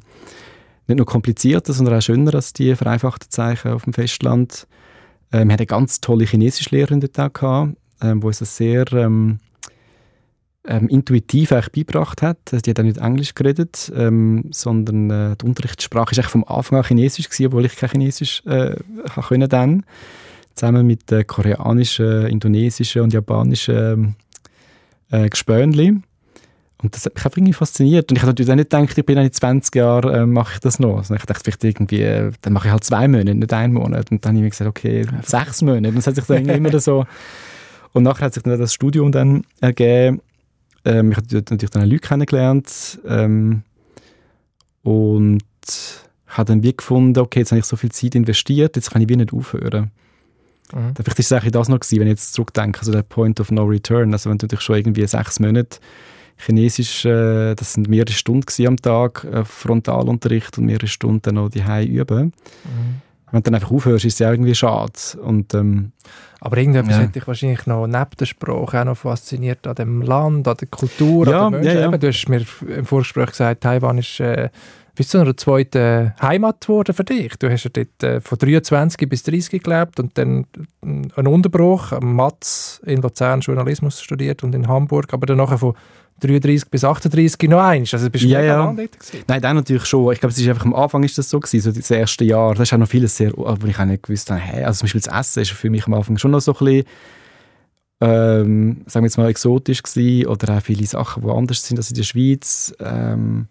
[0.88, 4.68] nicht nur komplizierter, sondern auch schöner als die vereinfachten Zeichen auf dem Festland.
[5.32, 8.92] Ähm, wir hatten eine ganz tolle Chinesischlehrerin dort auch gehabt, ähm, wo uns das sehr
[8.94, 9.40] ähm,
[10.66, 12.38] ähm, intuitiv eigentlich beigebracht hat.
[12.52, 16.86] Die hat auch nicht Englisch geredet, ähm, sondern äh, die Unterrichtssprache war vom Anfang an
[16.86, 18.76] Chinesisch, gewesen, obwohl ich kein Chinesisch äh,
[19.28, 19.86] können dann
[20.56, 24.16] zusammen mit äh, koreanischen, indonesischen und japanischen
[25.10, 26.02] äh, Gespönli.
[26.84, 28.12] Und das hat mich einfach irgendwie fasziniert.
[28.12, 30.60] Und ich habe natürlich auch nicht gedacht, ich bin in 20 Jahren, äh, mache ich
[30.60, 30.98] das noch.
[30.98, 34.12] Also ich dachte vielleicht irgendwie, äh, dann mache ich halt zwei Monate, nicht einen Monat.
[34.12, 35.90] Und dann habe ich mir gesagt, okay, sechs Monate.
[35.90, 37.06] Und das hat sich dann immer so...
[37.94, 40.22] Und nachher hat sich dann das Studium dann ergeben,
[40.86, 43.64] ähm, ich habe natürlich dann Leute kennengelernt ähm,
[44.84, 45.44] und
[46.28, 49.10] habe dann wie gefunden, okay, jetzt habe ich so viel Zeit investiert, jetzt kann ich
[49.10, 49.92] wie nicht aufhören.
[50.74, 50.94] Mhm.
[50.96, 53.52] Vielleicht ist es eigentlich das noch gewesen, wenn ich jetzt zurückdenke, also der Point of
[53.52, 55.80] No Return, also wenn du natürlich schon irgendwie sechs Monate
[56.38, 61.64] Chinesisch, äh, das sind mehrere Stunden am Tag, äh, Frontalunterricht und mehrere Stunden noch die
[61.88, 62.26] üben.
[62.26, 63.02] Mhm.
[63.32, 64.94] Wenn du dann einfach aufhörst, ist es ja irgendwie schade.
[65.22, 65.92] Und, ähm,
[66.40, 67.02] aber irgendetwas ja.
[67.02, 70.68] hätte dich wahrscheinlich noch neben der Sprache auch noch fasziniert an dem Land, an der
[70.68, 71.82] Kultur, ja, an den Menschen.
[71.82, 71.98] Ja, ja.
[71.98, 74.50] Du hast mir im Vorgespräch gesagt, Taiwan ist äh,
[74.96, 77.36] bis zu einer zweiten Heimat geworden für dich.
[77.38, 80.46] Du hast ja dort äh, von 23 bis 30 gelebt und dann
[80.82, 85.76] einen Unterbruch am Matz in Luzern Journalismus studiert und in Hamburg, aber dann nachher von
[86.20, 87.94] 33 bis 38 noch eins.
[87.94, 88.76] Also bist du ja, ja.
[89.28, 90.12] Nein, dann natürlich schon.
[90.14, 92.56] Ich glaube, es ist einfach am Anfang ist das so gewesen, so das erste Jahr.
[92.56, 94.86] Das ist auch noch vieles sehr, wo ich auch nicht gewusst habe, hey, also zum
[94.86, 96.84] Beispiel das Essen ist für mich am Anfang schon noch so ein bisschen,
[98.02, 101.90] ähm, sagen wir jetzt mal, exotisch gewesen oder auch viele Sachen, die anders sind als
[101.90, 102.74] in der Schweiz.
[102.80, 103.48] Ähm,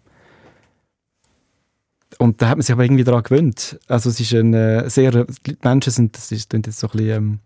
[2.19, 3.79] und da hat man sich aber irgendwie daran gewöhnt.
[3.87, 7.09] Also es ist ein äh, sehr, die Menschen sind, das ist jetzt so ein bisschen,
[7.09, 7.39] ähm,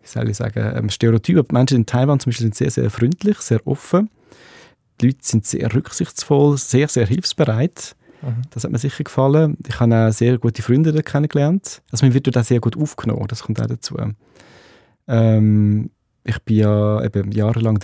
[0.00, 1.48] wie soll ich sagen, ähm, Stereotyp.
[1.48, 4.08] Die Menschen in Taiwan zum Beispiel sind sehr, sehr freundlich, sehr offen
[5.00, 7.96] die Leute sind sehr rücksichtsvoll, sehr, sehr hilfsbereit.
[8.22, 8.42] Mhm.
[8.50, 9.56] Das hat mir sicher gefallen.
[9.66, 11.82] Ich habe auch sehr gute Freunde kennengelernt.
[11.90, 13.96] Also man wird dort auch sehr gut aufgenommen, das kommt auch dazu.
[15.08, 15.90] Ähm,
[16.24, 17.78] ich bin ja eben jahrelang,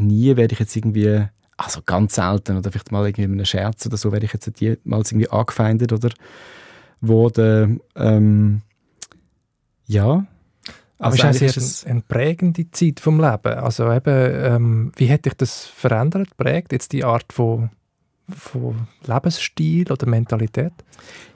[0.00, 1.24] nie werde ich jetzt irgendwie,
[1.56, 4.60] also ganz selten, oder vielleicht mal irgendwie in einem Scherz oder so, werde ich jetzt
[4.60, 6.10] jemals irgendwie angefeindet oder
[7.00, 7.78] wurde.
[7.94, 8.62] Ähm,
[9.86, 10.26] ja,
[10.98, 13.54] aber also es ist es eine, prägende Zeit vom Leben.
[13.54, 17.70] Also eben, ähm, wie hat dich das verändert, prägt jetzt die Art von,
[18.28, 20.72] von Lebensstil oder Mentalität?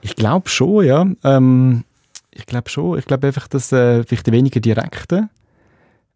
[0.01, 1.05] Ich glaube schon, ja.
[1.23, 1.83] Ähm,
[2.31, 2.97] ich glaube schon.
[2.97, 5.29] Ich glaube einfach, dass äh, vielleicht weniger direkte.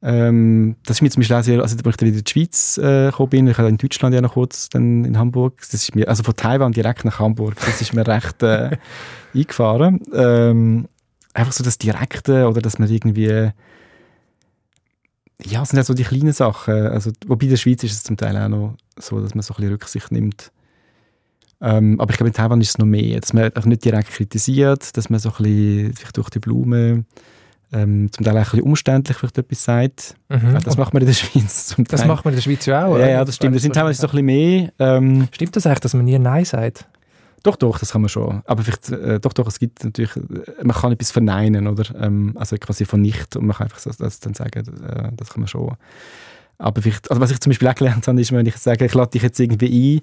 [0.02, 2.78] Ähm, das ist mir zum Beispiel auch sehr, also als ich wieder in die Schweiz
[2.78, 5.96] äh, gekommen bin, ich habe in Deutschland ja noch kurz, dann in Hamburg, das ist
[5.96, 8.78] mir, also von Taiwan direkt nach Hamburg, das ist mir recht äh,
[9.34, 10.02] eingefahren.
[10.14, 10.88] Ähm,
[11.36, 13.52] einfach so das Direkte oder dass man irgendwie
[15.44, 16.74] ja, es sind ja so die kleinen Sachen.
[16.74, 19.54] Also, wobei in der Schweiz ist es zum Teil auch noch so, dass man so
[19.54, 20.52] ein bisschen Rücksicht nimmt.
[21.62, 24.10] Ähm, aber ich glaube, in Taiwan ist es noch mehr, dass man auch nicht direkt
[24.10, 27.06] kritisiert, dass man so ein bisschen vielleicht durch die Blume
[27.74, 30.16] ähm, zum Teil auch ein bisschen umständlich vielleicht etwas sagt.
[30.30, 30.60] Mhm.
[30.64, 31.98] Das macht man in der Schweiz zum Teil.
[31.98, 32.98] Das macht man in der Schweiz ja auch.
[32.98, 33.56] Ja, ja, das stimmt.
[33.56, 34.72] Das sind teilweise so ein bisschen mehr.
[34.80, 36.88] Ähm, stimmt das eigentlich, dass man nie Nein sagt?
[37.46, 38.42] Doch, doch, das kann man schon.
[38.46, 40.12] Aber vielleicht, äh, doch, doch, es gibt natürlich,
[40.64, 41.84] man kann etwas verneinen, oder?
[42.02, 45.30] Ähm, also quasi von nicht und man kann einfach so, das dann sagen, äh, das
[45.30, 45.76] kann man schon.
[46.58, 48.94] Aber vielleicht, also was ich zum Beispiel auch gelernt habe, ist, wenn ich sage, ich
[48.94, 50.02] lade dich jetzt irgendwie ein,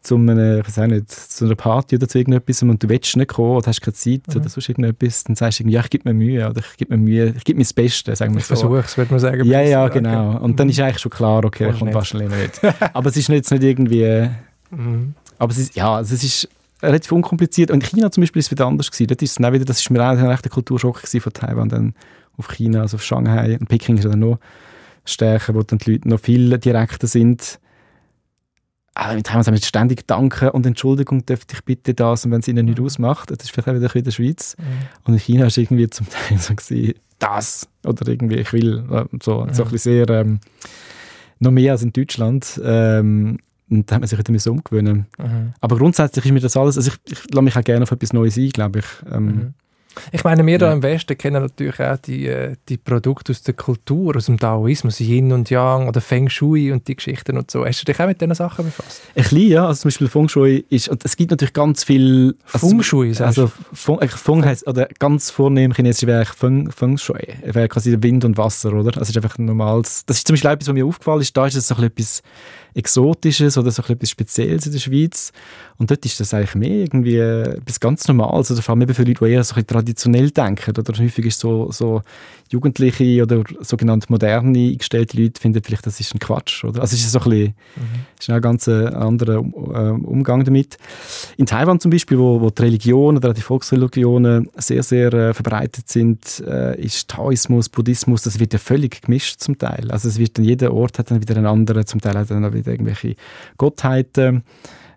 [0.00, 3.28] zu einer, ich weiß nicht, zu einer Party oder zu irgendetwas und du willst nicht
[3.28, 4.40] kommen oder hast keine Zeit mhm.
[4.40, 6.96] oder sonst irgendetwas, dann sagst du irgendwie, ja, ich gebe mir Mühe oder ich gebe
[6.96, 8.56] mir Mühe, ich gebe mir das Beste, sagen wir ich so.
[8.56, 9.44] versuche es, würde man sagen.
[9.44, 10.30] Ja, ja, genau.
[10.30, 10.44] Okay.
[10.44, 12.60] Und dann ist eigentlich schon klar, okay, er kommt wahrscheinlich nicht.
[12.92, 14.28] Aber es ist jetzt nicht irgendwie
[14.72, 15.14] Mhm.
[15.38, 16.48] Aber es ist, ja, also es ist
[16.82, 17.70] relativ unkompliziert.
[17.70, 19.08] Und in China zum Beispiel ist es wieder anders gewesen.
[19.08, 21.94] Dort ist es wieder, das ist mir auch ein rechter Kulturschock von Taiwan dann
[22.36, 23.56] auf China, also auf Shanghai.
[23.58, 24.38] Und Peking ist ja dann noch
[25.04, 27.58] stärker, wo dann die Leute noch viel direkter sind.
[28.94, 32.40] Also mit Taiwan sagen wir ständig Danke und Entschuldigung, dürfte ich bitte das und wenn
[32.40, 32.84] es ihnen nicht mhm.
[32.84, 34.54] ausmacht, das ist vielleicht auch wieder in der Schweiz.
[34.58, 34.64] Mhm.
[35.04, 38.84] Und in China ist irgendwie zum Teil so gewesen, das oder irgendwie ich will
[39.22, 39.54] so, mhm.
[39.54, 40.40] so ein bisschen sehr ähm,
[41.38, 42.60] noch mehr als in Deutschland.
[42.62, 43.38] Ähm,
[43.72, 45.06] und da hat man sich wieder umgewöhnen.
[45.18, 45.54] Mhm.
[45.60, 48.12] Aber grundsätzlich ist mir das alles, also ich, ich lasse mich auch gerne auf etwas
[48.12, 48.86] Neues ein, glaube ich.
[49.10, 49.54] Ähm, mhm.
[50.10, 50.58] Ich meine, wir ja.
[50.58, 54.38] hier im Westen kennen natürlich auch die, äh, die Produkte aus der Kultur, aus dem
[54.38, 57.66] Taoismus, Yin und Yang oder Feng Shui und die Geschichten und so.
[57.66, 59.02] Hast du dich auch mit diesen Sachen befasst?
[59.14, 59.66] Ein bisschen, ja.
[59.66, 62.34] Also zum Beispiel Feng Shui ist, und es gibt natürlich ganz viel...
[62.52, 67.28] Also, Feng Shui, Also Feng, Feng heisst, oder ganz vornehm chinesisch wäre Feng, Feng Shui.
[67.44, 68.96] Wäre quasi Wind und Wasser, oder?
[68.98, 70.06] Also ist einfach ein normales...
[70.06, 71.36] Das ist zum Beispiel etwas, was mir aufgefallen ist.
[71.36, 72.22] Da ist es so etwas
[72.74, 75.32] Exotisches oder so etwas Spezielles in der Schweiz.
[75.78, 78.50] Und dort ist das eigentlich mehr irgendwie etwas ganz Normales.
[78.50, 80.74] Oder vor allem eben für Leute, die eher so ein traditionell denken.
[80.78, 82.02] Oder häufig ist so, so
[82.50, 86.64] Jugendliche oder sogenannte moderne eingestellte Leute finden vielleicht, das ist ein Quatsch.
[86.64, 86.82] Oder?
[86.82, 88.06] Also es ist so ein bisschen, mhm.
[88.18, 90.76] ist ein ganz äh, anderer ähm, Umgang damit.
[91.36, 95.88] In Taiwan zum Beispiel, wo, wo die Religion oder die Volksreligionen sehr, sehr äh, verbreitet
[95.88, 99.90] sind, äh, ist Taoismus, Buddhismus, das wird ja völlig gemischt zum Teil.
[99.90, 102.44] Also es wird dann, jeder Ort hat dann wieder einen anderen, zum Teil hat dann
[102.62, 103.16] wieder irgendwelche
[103.58, 104.44] Gottheiten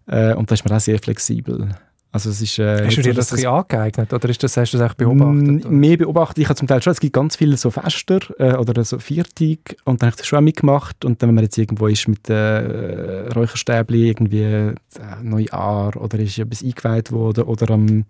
[0.08, 1.70] äh, und da ist man auch sehr flexibel.
[2.16, 4.78] Also es ist, äh, hast du dir das, das angeeignet oder ist das, hast du
[4.78, 5.70] das eigentlich beobachtet?
[5.70, 6.38] Mehr beobachtet.
[6.38, 9.76] Ich habe zum Teil schon, es gibt ganz viele so Fester äh, oder so Viertig
[9.84, 12.08] und dann habe ich das schon auch mitgemacht und dann, wenn man jetzt irgendwo ist
[12.08, 14.76] mit äh, Räucherstäbli, irgendwie äh,
[15.24, 18.06] Neujahr oder ist etwas eingeweiht worden oder am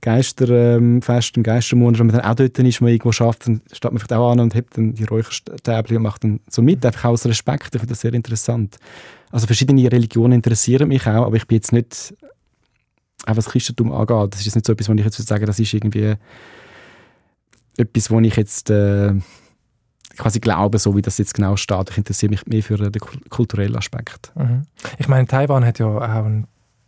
[0.00, 3.98] Geisterfest, ähm, Geistermonat, wenn man dann auch dort ist, man irgendwo schafft, dann steht man
[3.98, 7.26] vielleicht auch an und hebt dann die Räucherstäbli und macht dann so mit, einfach aus
[7.26, 7.74] Respekt.
[7.74, 8.78] Ich finde das sehr interessant.
[9.30, 12.14] Also verschiedene Religionen interessieren mich auch, aber ich bin jetzt nicht
[13.26, 14.32] auch was Christentum angeht.
[14.32, 16.14] Das ist jetzt nicht so etwas, wo ich jetzt würde sagen, das ist irgendwie
[17.76, 19.14] etwas, wo ich jetzt äh,
[20.16, 21.90] quasi glaube, so wie das jetzt genau steht.
[21.90, 24.32] Ich interessiere mich mehr für den kulturellen Aspekt.
[24.36, 24.62] Mhm.
[24.98, 26.46] Ich meine, Taiwan hat ja auch eine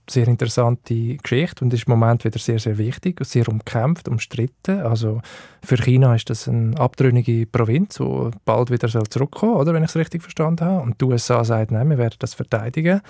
[0.08, 4.80] sehr interessante Geschichte und ist im Moment wieder sehr, sehr wichtig sehr umkämpft, umstritten.
[4.80, 5.20] Also
[5.62, 9.90] für China ist das eine abtrünnige Provinz, die bald wieder zurückkommen soll, oder, wenn ich
[9.90, 10.82] es richtig verstanden habe.
[10.82, 13.00] Und die USA sagt, nein, wir werden das verteidigen.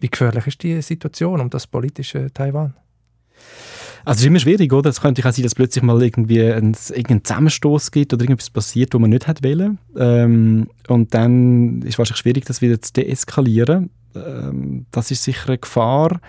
[0.00, 2.74] Wie gefährlich ist die Situation um das politische Taiwan?
[4.04, 4.90] Also es ist immer schwierig, oder?
[4.90, 8.94] Es könnte auch sein, dass plötzlich mal irgendwie ein, irgendein Zusammenstoß gibt oder irgendwas passiert,
[8.94, 9.78] wo man nicht hat wollen.
[9.96, 13.90] Ähm, und dann ist es wahrscheinlich schwierig, das wieder zu deeskalieren.
[14.14, 16.20] Ähm, das ist sicher eine Gefahr.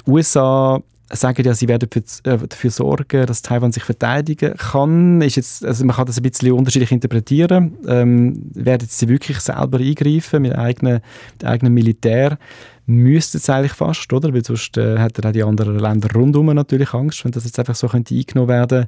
[0.00, 0.80] Die USA
[1.10, 1.88] sagen ja, sie werden
[2.24, 5.20] äh, dafür sorgen, dass Taiwan sich verteidigen kann.
[5.20, 7.76] Ist jetzt, also man kann das ein bisschen unterschiedlich interpretieren.
[7.86, 11.00] Ähm, werden sie wirklich selber eingreifen mit eigenem,
[11.34, 12.38] mit eigenem Militär?
[12.86, 14.32] müsste es eigentlich fast, oder?
[14.34, 17.74] Weil sonst äh, hätten auch die anderen Länder rundum natürlich Angst, wenn das jetzt einfach
[17.74, 18.86] so könnte eingenommen werden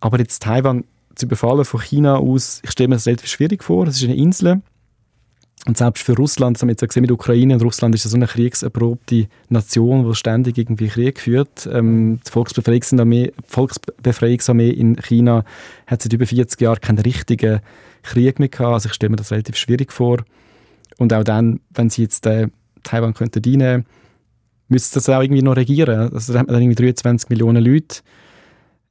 [0.00, 0.84] Aber jetzt Taiwan
[1.14, 3.86] zu überfallen von China aus, ich stelle mir das relativ schwierig vor.
[3.86, 4.62] Es ist eine Insel.
[5.64, 8.10] Und selbst für Russland, das haben wir jetzt gesehen mit Ukraine, und Russland ist ja
[8.10, 11.68] so eine kriegserprobte Nation, die ständig irgendwie Krieg führt.
[11.72, 15.44] Ähm, die Volksbefreiungsarmee, Volksbefreiungsarmee in China
[15.86, 17.60] hat seit über 40 Jahren keinen richtigen
[18.02, 18.74] Krieg mehr gehabt.
[18.74, 20.24] Also ich stelle mir das relativ schwierig vor.
[20.98, 22.48] Und auch dann, wenn sie jetzt äh,
[22.82, 23.86] Taiwan könnte dienen,
[24.66, 26.12] müsste das auch irgendwie noch regieren.
[26.12, 28.00] Also da hat man dann irgendwie 23 Millionen Leute,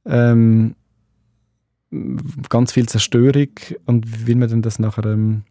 [0.06, 0.74] ähm,
[2.48, 3.50] ganz viel Zerstörung
[3.84, 5.04] und wie will man denn das nachher...
[5.04, 5.42] Ähm,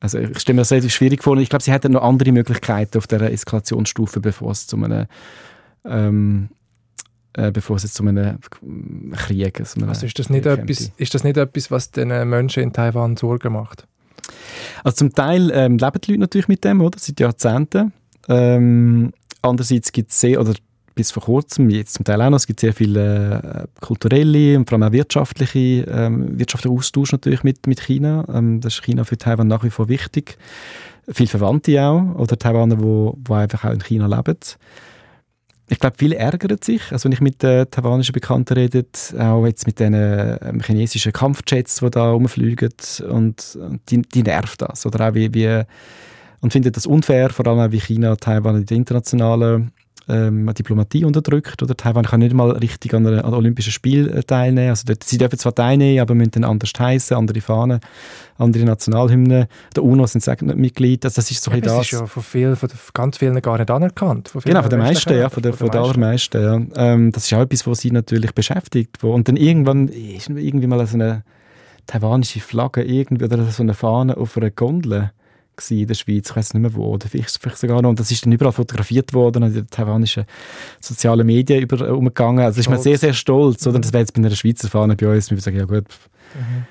[0.00, 1.36] also ich stelle mir das relativ schwierig vor.
[1.38, 5.06] Ich glaube, sie hätten noch andere Möglichkeiten auf der Eskalationsstufe, bevor es zu einem
[5.84, 6.50] ähm,
[7.34, 8.38] äh, bevor es jetzt zu einem
[9.16, 12.72] Krieg so also ist das, nicht etwas, ist das nicht etwas, was den Menschen in
[12.72, 13.86] Taiwan Sorgen macht?
[14.84, 16.98] Also zum Teil ähm, leben die Leute natürlich mit dem, oder?
[16.98, 17.92] Seit Jahrzehnten.
[18.28, 20.54] Ähm, andererseits gibt es sehr, oder
[20.98, 24.68] bis vor kurzem, jetzt zum Teil auch noch, es gibt sehr viele äh, kulturelle und
[24.68, 28.24] vor allem auch wirtschaftliche, ähm, wirtschaftliche Austausch natürlich mit, mit China.
[28.34, 30.36] Ähm, das ist China für Taiwan nach wie vor wichtig.
[31.08, 34.36] Viele Verwandte auch, oder Taiwaner, die einfach auch in China leben
[35.70, 36.90] ich glaube, viele ärgern sich.
[36.90, 38.86] Also wenn ich mit den taiwanischen Bekannten rede,
[39.18, 42.70] auch jetzt mit den ähm, chinesischen Kampfjets, die da rumfliegen,
[43.08, 43.58] und,
[43.90, 44.84] die, die nervt das.
[44.86, 45.62] Oder auch wie, wie
[46.40, 49.72] und findet das unfair, vor allem auch wie China Taiwan in der internationalen
[50.08, 51.62] ähm, Diplomatie unterdrückt.
[51.62, 54.70] Oder Taiwan kann nicht mal richtig an, an Olympischen Spielen äh, teilnehmen.
[54.70, 57.80] Also dort, sie dürfen zwar teilnehmen, aber müssen dann anders heißen, andere Fahnen,
[58.38, 59.46] andere Nationalhymnen.
[59.74, 61.04] Der UNO sind sie nicht Mitglied.
[61.04, 61.82] Also das ist so ja, das.
[61.82, 64.28] ist ja von, viel, von ganz vielen gar nicht anerkannt.
[64.28, 66.42] Von genau, von den meisten, ja, von, der, von, der allermeisten.
[66.42, 66.92] Ja.
[66.92, 68.98] Ähm, das ist auch etwas, was sie natürlich beschäftigt.
[69.00, 71.24] Wo, und dann irgendwann ist irgendwie mal so eine
[71.86, 75.10] taiwanische Flagge irgendwie oder so eine Fahne auf einer Gondel
[75.70, 78.10] in der Schweiz, ich weiß nicht mehr wo, oder vielleicht, vielleicht sogar noch, und das
[78.10, 80.24] ist dann überall fotografiert worden, in den taiwanischen
[80.80, 82.44] sozialen Medien über, äh, umgegangen.
[82.44, 83.78] Also ist man sehr, sehr stolz, oder?
[83.78, 85.86] Das wäre jetzt bei einer Schweizer Fahne bei uns, wir würden sagen, ja gut,
[86.34, 86.66] mhm.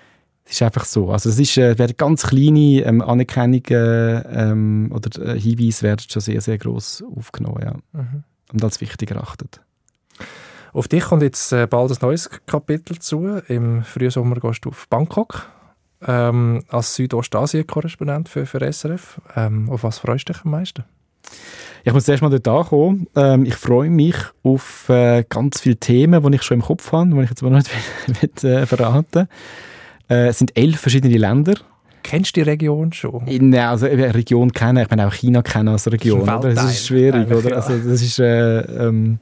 [0.50, 1.12] Es ist einfach so.
[1.12, 6.22] Also es ist, äh, werden ganz kleine ähm, Anerkennungen ähm, oder äh, Hinweise werden schon
[6.22, 7.74] sehr, sehr gross aufgenommen ja.
[7.92, 8.24] Mhm.
[8.54, 9.60] und als wichtig erachtet.
[10.72, 13.42] Auf dich kommt jetzt äh, bald ein neues Kapitel zu.
[13.48, 15.50] Im Frühsommer gehst du auf Bangkok
[16.06, 19.22] ähm, als Südostasien-Korrespondent für, für SRF.
[19.36, 20.84] Ähm, auf was freust du dich am meisten?
[21.84, 23.08] Ich muss erst mal dort ankommen.
[23.16, 27.10] Ähm, ich freue mich auf äh, ganz viele Themen, die ich schon im Kopf habe,
[27.10, 27.72] die ich jetzt aber noch nicht
[28.22, 29.28] will, will, äh, verraten
[30.10, 31.56] äh, Es sind elf verschiedene Länder.
[32.04, 33.26] Kennst du die Region schon?
[33.28, 36.26] In, also eine Region kennen, ich meine auch China kennen als Region.
[36.26, 36.58] Das ist?
[36.58, 37.56] Das ist schwierig, oder?
[37.56, 38.20] Also das ist...
[38.20, 39.20] Äh, ähm,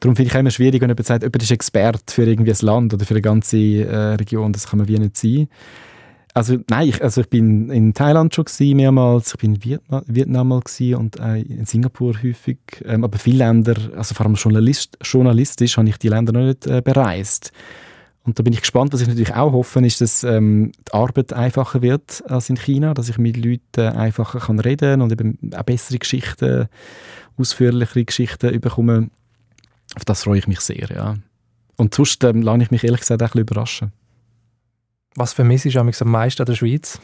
[0.00, 2.58] Darum finde ich auch immer schwierig, wenn jemand sagt, jemand ist Experte für irgendwie ein
[2.60, 4.52] Land oder für eine ganze äh, Region.
[4.52, 5.48] Das kann man wie nicht sein.
[6.36, 10.02] Also nein, ich, also ich bin in Thailand schon gewesen, mehrmals, ich bin in Vietnam,
[10.06, 10.62] Vietnam mal
[10.98, 15.88] und äh, in Singapur häufig, ähm, aber viele Länder, also vor allem Journalist, journalistisch, habe
[15.88, 17.52] ich die Länder noch nicht äh, bereist.
[18.26, 21.32] Und da bin ich gespannt, was ich natürlich auch hoffe, ist, dass ähm, die Arbeit
[21.32, 25.62] einfacher wird als in China, dass ich mit Leuten einfacher kann reden und eben auch
[25.62, 26.68] bessere Geschichten,
[27.38, 29.08] ausführlichere Geschichten bekomme.
[29.96, 31.16] Auf das freue ich mich sehr, ja.
[31.76, 33.92] Und sonst ähm, lasse ich mich ehrlich gesagt auch ein bisschen überraschen.
[35.14, 37.00] Was vermisst du am meisten an der Schweiz?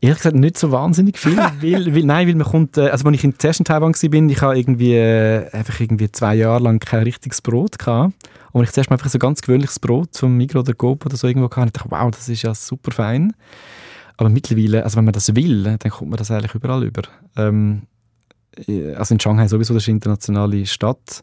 [0.00, 3.16] Ehrlich gesagt nicht so wahnsinnig viel, weil, weil, nein, weil man kommt, äh, also als
[3.16, 6.78] ich in zuerst in Taiwan war, ich habe irgendwie, äh, einfach irgendwie zwei Jahre lang
[6.78, 8.14] kein richtiges Brot gehabt.
[8.52, 11.26] Und ich zuerst mal einfach so ganz gewöhnliches Brot vom Migros oder Coop oder so
[11.26, 13.34] irgendwo hatte, ich dachte, wow, das ist ja super fein.
[14.16, 17.02] Aber mittlerweile, also wenn man das will, dann kommt man das eigentlich überall über.
[17.36, 17.99] Ähm, äh,
[18.96, 21.22] also in Shanghai sowieso, das ist eine internationale Stadt.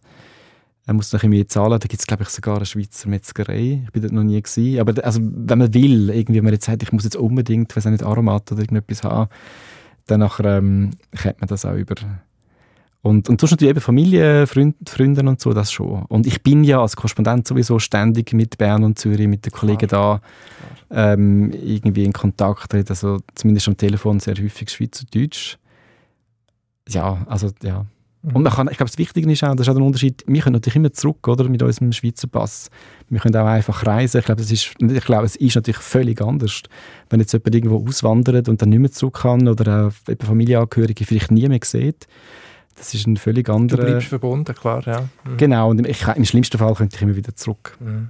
[0.86, 1.80] Er muss noch mehr zahlen.
[1.80, 3.84] Da gibt es, glaube ich, sogar eine Schweizer Metzgerei.
[3.84, 4.80] Ich bin dort noch nie gewesen.
[4.80, 7.86] Aber also, wenn man will, irgendwie, wenn man jetzt sagt, ich muss jetzt unbedingt, weiß
[7.86, 9.30] nicht, Aromat oder irgendetwas haben,
[10.06, 11.96] dann nachher, ähm, kennt man das auch über.
[13.02, 16.04] Und, und sonst natürlich eben Familie, Freund, Freunde und so, das schon.
[16.04, 19.88] Und ich bin ja als Korrespondent sowieso ständig mit Bern und Zürich, mit den Kollegen
[19.88, 20.22] Klar.
[20.90, 22.74] da ähm, irgendwie in Kontakt.
[22.74, 25.58] Also zumindest am Telefon sehr häufig Schweizerdeutsch.
[26.88, 27.86] Ja, also ja.
[28.34, 30.42] Und man kann, ich glaube, das Wichtige ist auch, das ist auch der Unterschied, wir
[30.42, 32.70] können natürlich immer zurück, oder, mit unserem Schweizer Pass.
[33.10, 34.20] Wir können auch einfach reisen.
[34.20, 36.64] Ich glaube, das ist, ich glaube, es ist natürlich völlig anders,
[37.10, 41.32] wenn jetzt jemand irgendwo auswandert und dann nicht mehr zurück kann oder auch Familienangehörige vielleicht
[41.32, 42.08] nie mehr sieht.
[42.76, 43.82] Das ist ein völlig anderer...
[43.82, 45.02] Du bleibst verbunden, klar, ja.
[45.24, 45.38] Mhm.
[45.38, 47.78] Genau, und ich, im schlimmsten Fall könnte ich immer wieder zurück.
[47.80, 48.10] Mhm.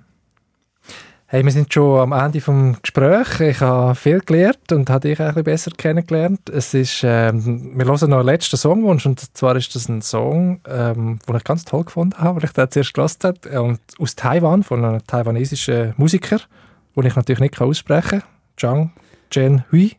[1.30, 3.42] Hey, wir sind schon am Ende des Gesprächs.
[3.42, 6.50] Ich habe viel gelernt und habe dich ein bisschen besser kennengelernt.
[6.50, 10.62] Es ist, ähm, wir hören noch einen letzten Songwunsch und zwar ist das ein Song,
[10.66, 14.16] ähm, den ich ganz toll gefunden habe, weil ich den zuerst gehört habe, und aus
[14.16, 16.40] Taiwan, von einem taiwanesischen Musiker,
[16.96, 18.92] den ich natürlich nicht aussprechen kann, Zhang
[19.30, 19.98] Zhen-Hui.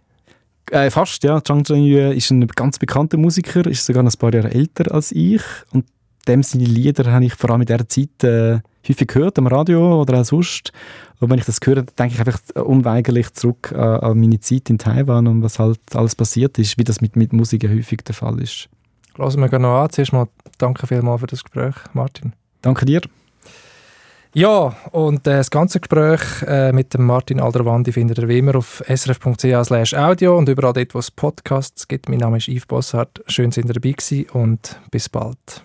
[0.70, 1.45] Äh, fast, ja.
[1.45, 5.43] Zhang Zhen-Hui ist ein ganz bekannter Musiker, ist sogar ein paar Jahre älter als ich
[5.72, 5.85] und
[6.26, 10.01] dem seine Lieder habe ich vor allem in dieser Zeit äh, häufig gehört, am Radio
[10.01, 10.72] oder auch sonst.
[11.20, 14.78] Und wenn ich das höre, denke ich einfach unweigerlich zurück an, an meine Zeit in
[14.78, 18.41] Taiwan und was halt alles passiert ist, wie das mit, mit Musik häufig der Fall
[18.41, 18.68] ist.
[19.16, 19.91] Lassen wir noch an.
[19.91, 20.28] Zuerst mal
[20.59, 22.32] danke vielmals für das Gespräch, Martin.
[22.62, 23.01] Danke dir.
[24.34, 28.57] Ja, und äh, das ganze Gespräch äh, mit dem Martin Alderwandi findet ihr wie immer
[28.57, 32.09] auf srf.ch audio und überall dort, wo es Podcasts gibt.
[32.09, 33.22] Mein Name ist Yves Bossart.
[33.26, 35.64] Schön, dass ihr dabei gewesen und bis bald.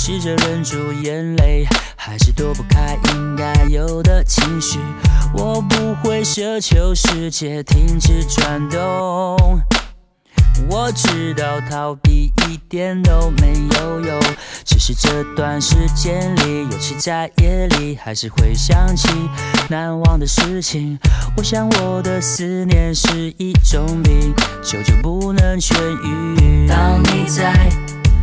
[0.00, 4.78] 试着忍住眼泪，还是躲不开应该有的情绪。
[5.34, 9.60] 我不会奢求世界停止转动。
[10.70, 14.20] 我知道逃避一点都没有用，
[14.64, 19.08] 只是这段时间里，尤其在夜里，还是会想起
[19.68, 20.96] 难忘的事情。
[21.36, 24.32] 我想我的思念是一种病，
[24.62, 25.74] 久久不能痊
[26.04, 26.68] 愈。
[26.68, 27.52] 当你在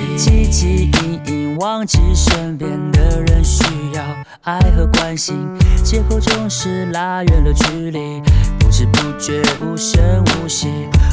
[0.00, 0.46] 鼻息。
[0.48, 3.64] 记隐隐忘记身边的人需
[3.94, 4.02] 要
[4.42, 5.36] 爱和关心，
[5.82, 8.22] 借口总是拉远了距离，
[8.58, 10.68] 不知不觉无声无息。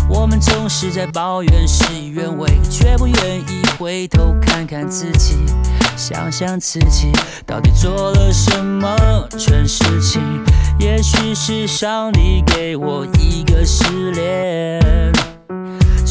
[0.08, 5.36] 我们总是在抱怨事与愿违，却不愿意回头看看自己，
[5.98, 7.12] 想想自己
[7.46, 10.22] 到底做了什么蠢事情。
[10.80, 15.31] 也许是上帝给我一个试炼。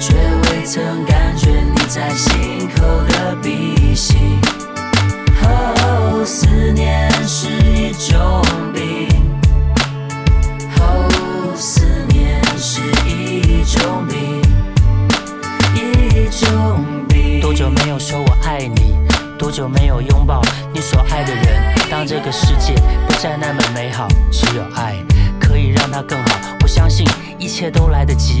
[0.00, 4.16] 却未曾感觉你在心口的鼻息。
[5.42, 8.42] 哦，思念是一种
[8.72, 9.08] 病。
[10.78, 14.40] 哦，思念是一种病，
[15.74, 17.42] 一种病。
[17.42, 18.96] 多久没有说我爱你？
[19.38, 20.40] 多久没有拥抱
[20.72, 21.74] 你所爱的人？
[21.90, 22.74] 当这个世界
[23.06, 24.96] 不再那么美好，只有爱
[25.38, 26.56] 可以让它更好。
[26.62, 27.06] 我相信
[27.38, 28.40] 一切都来得及。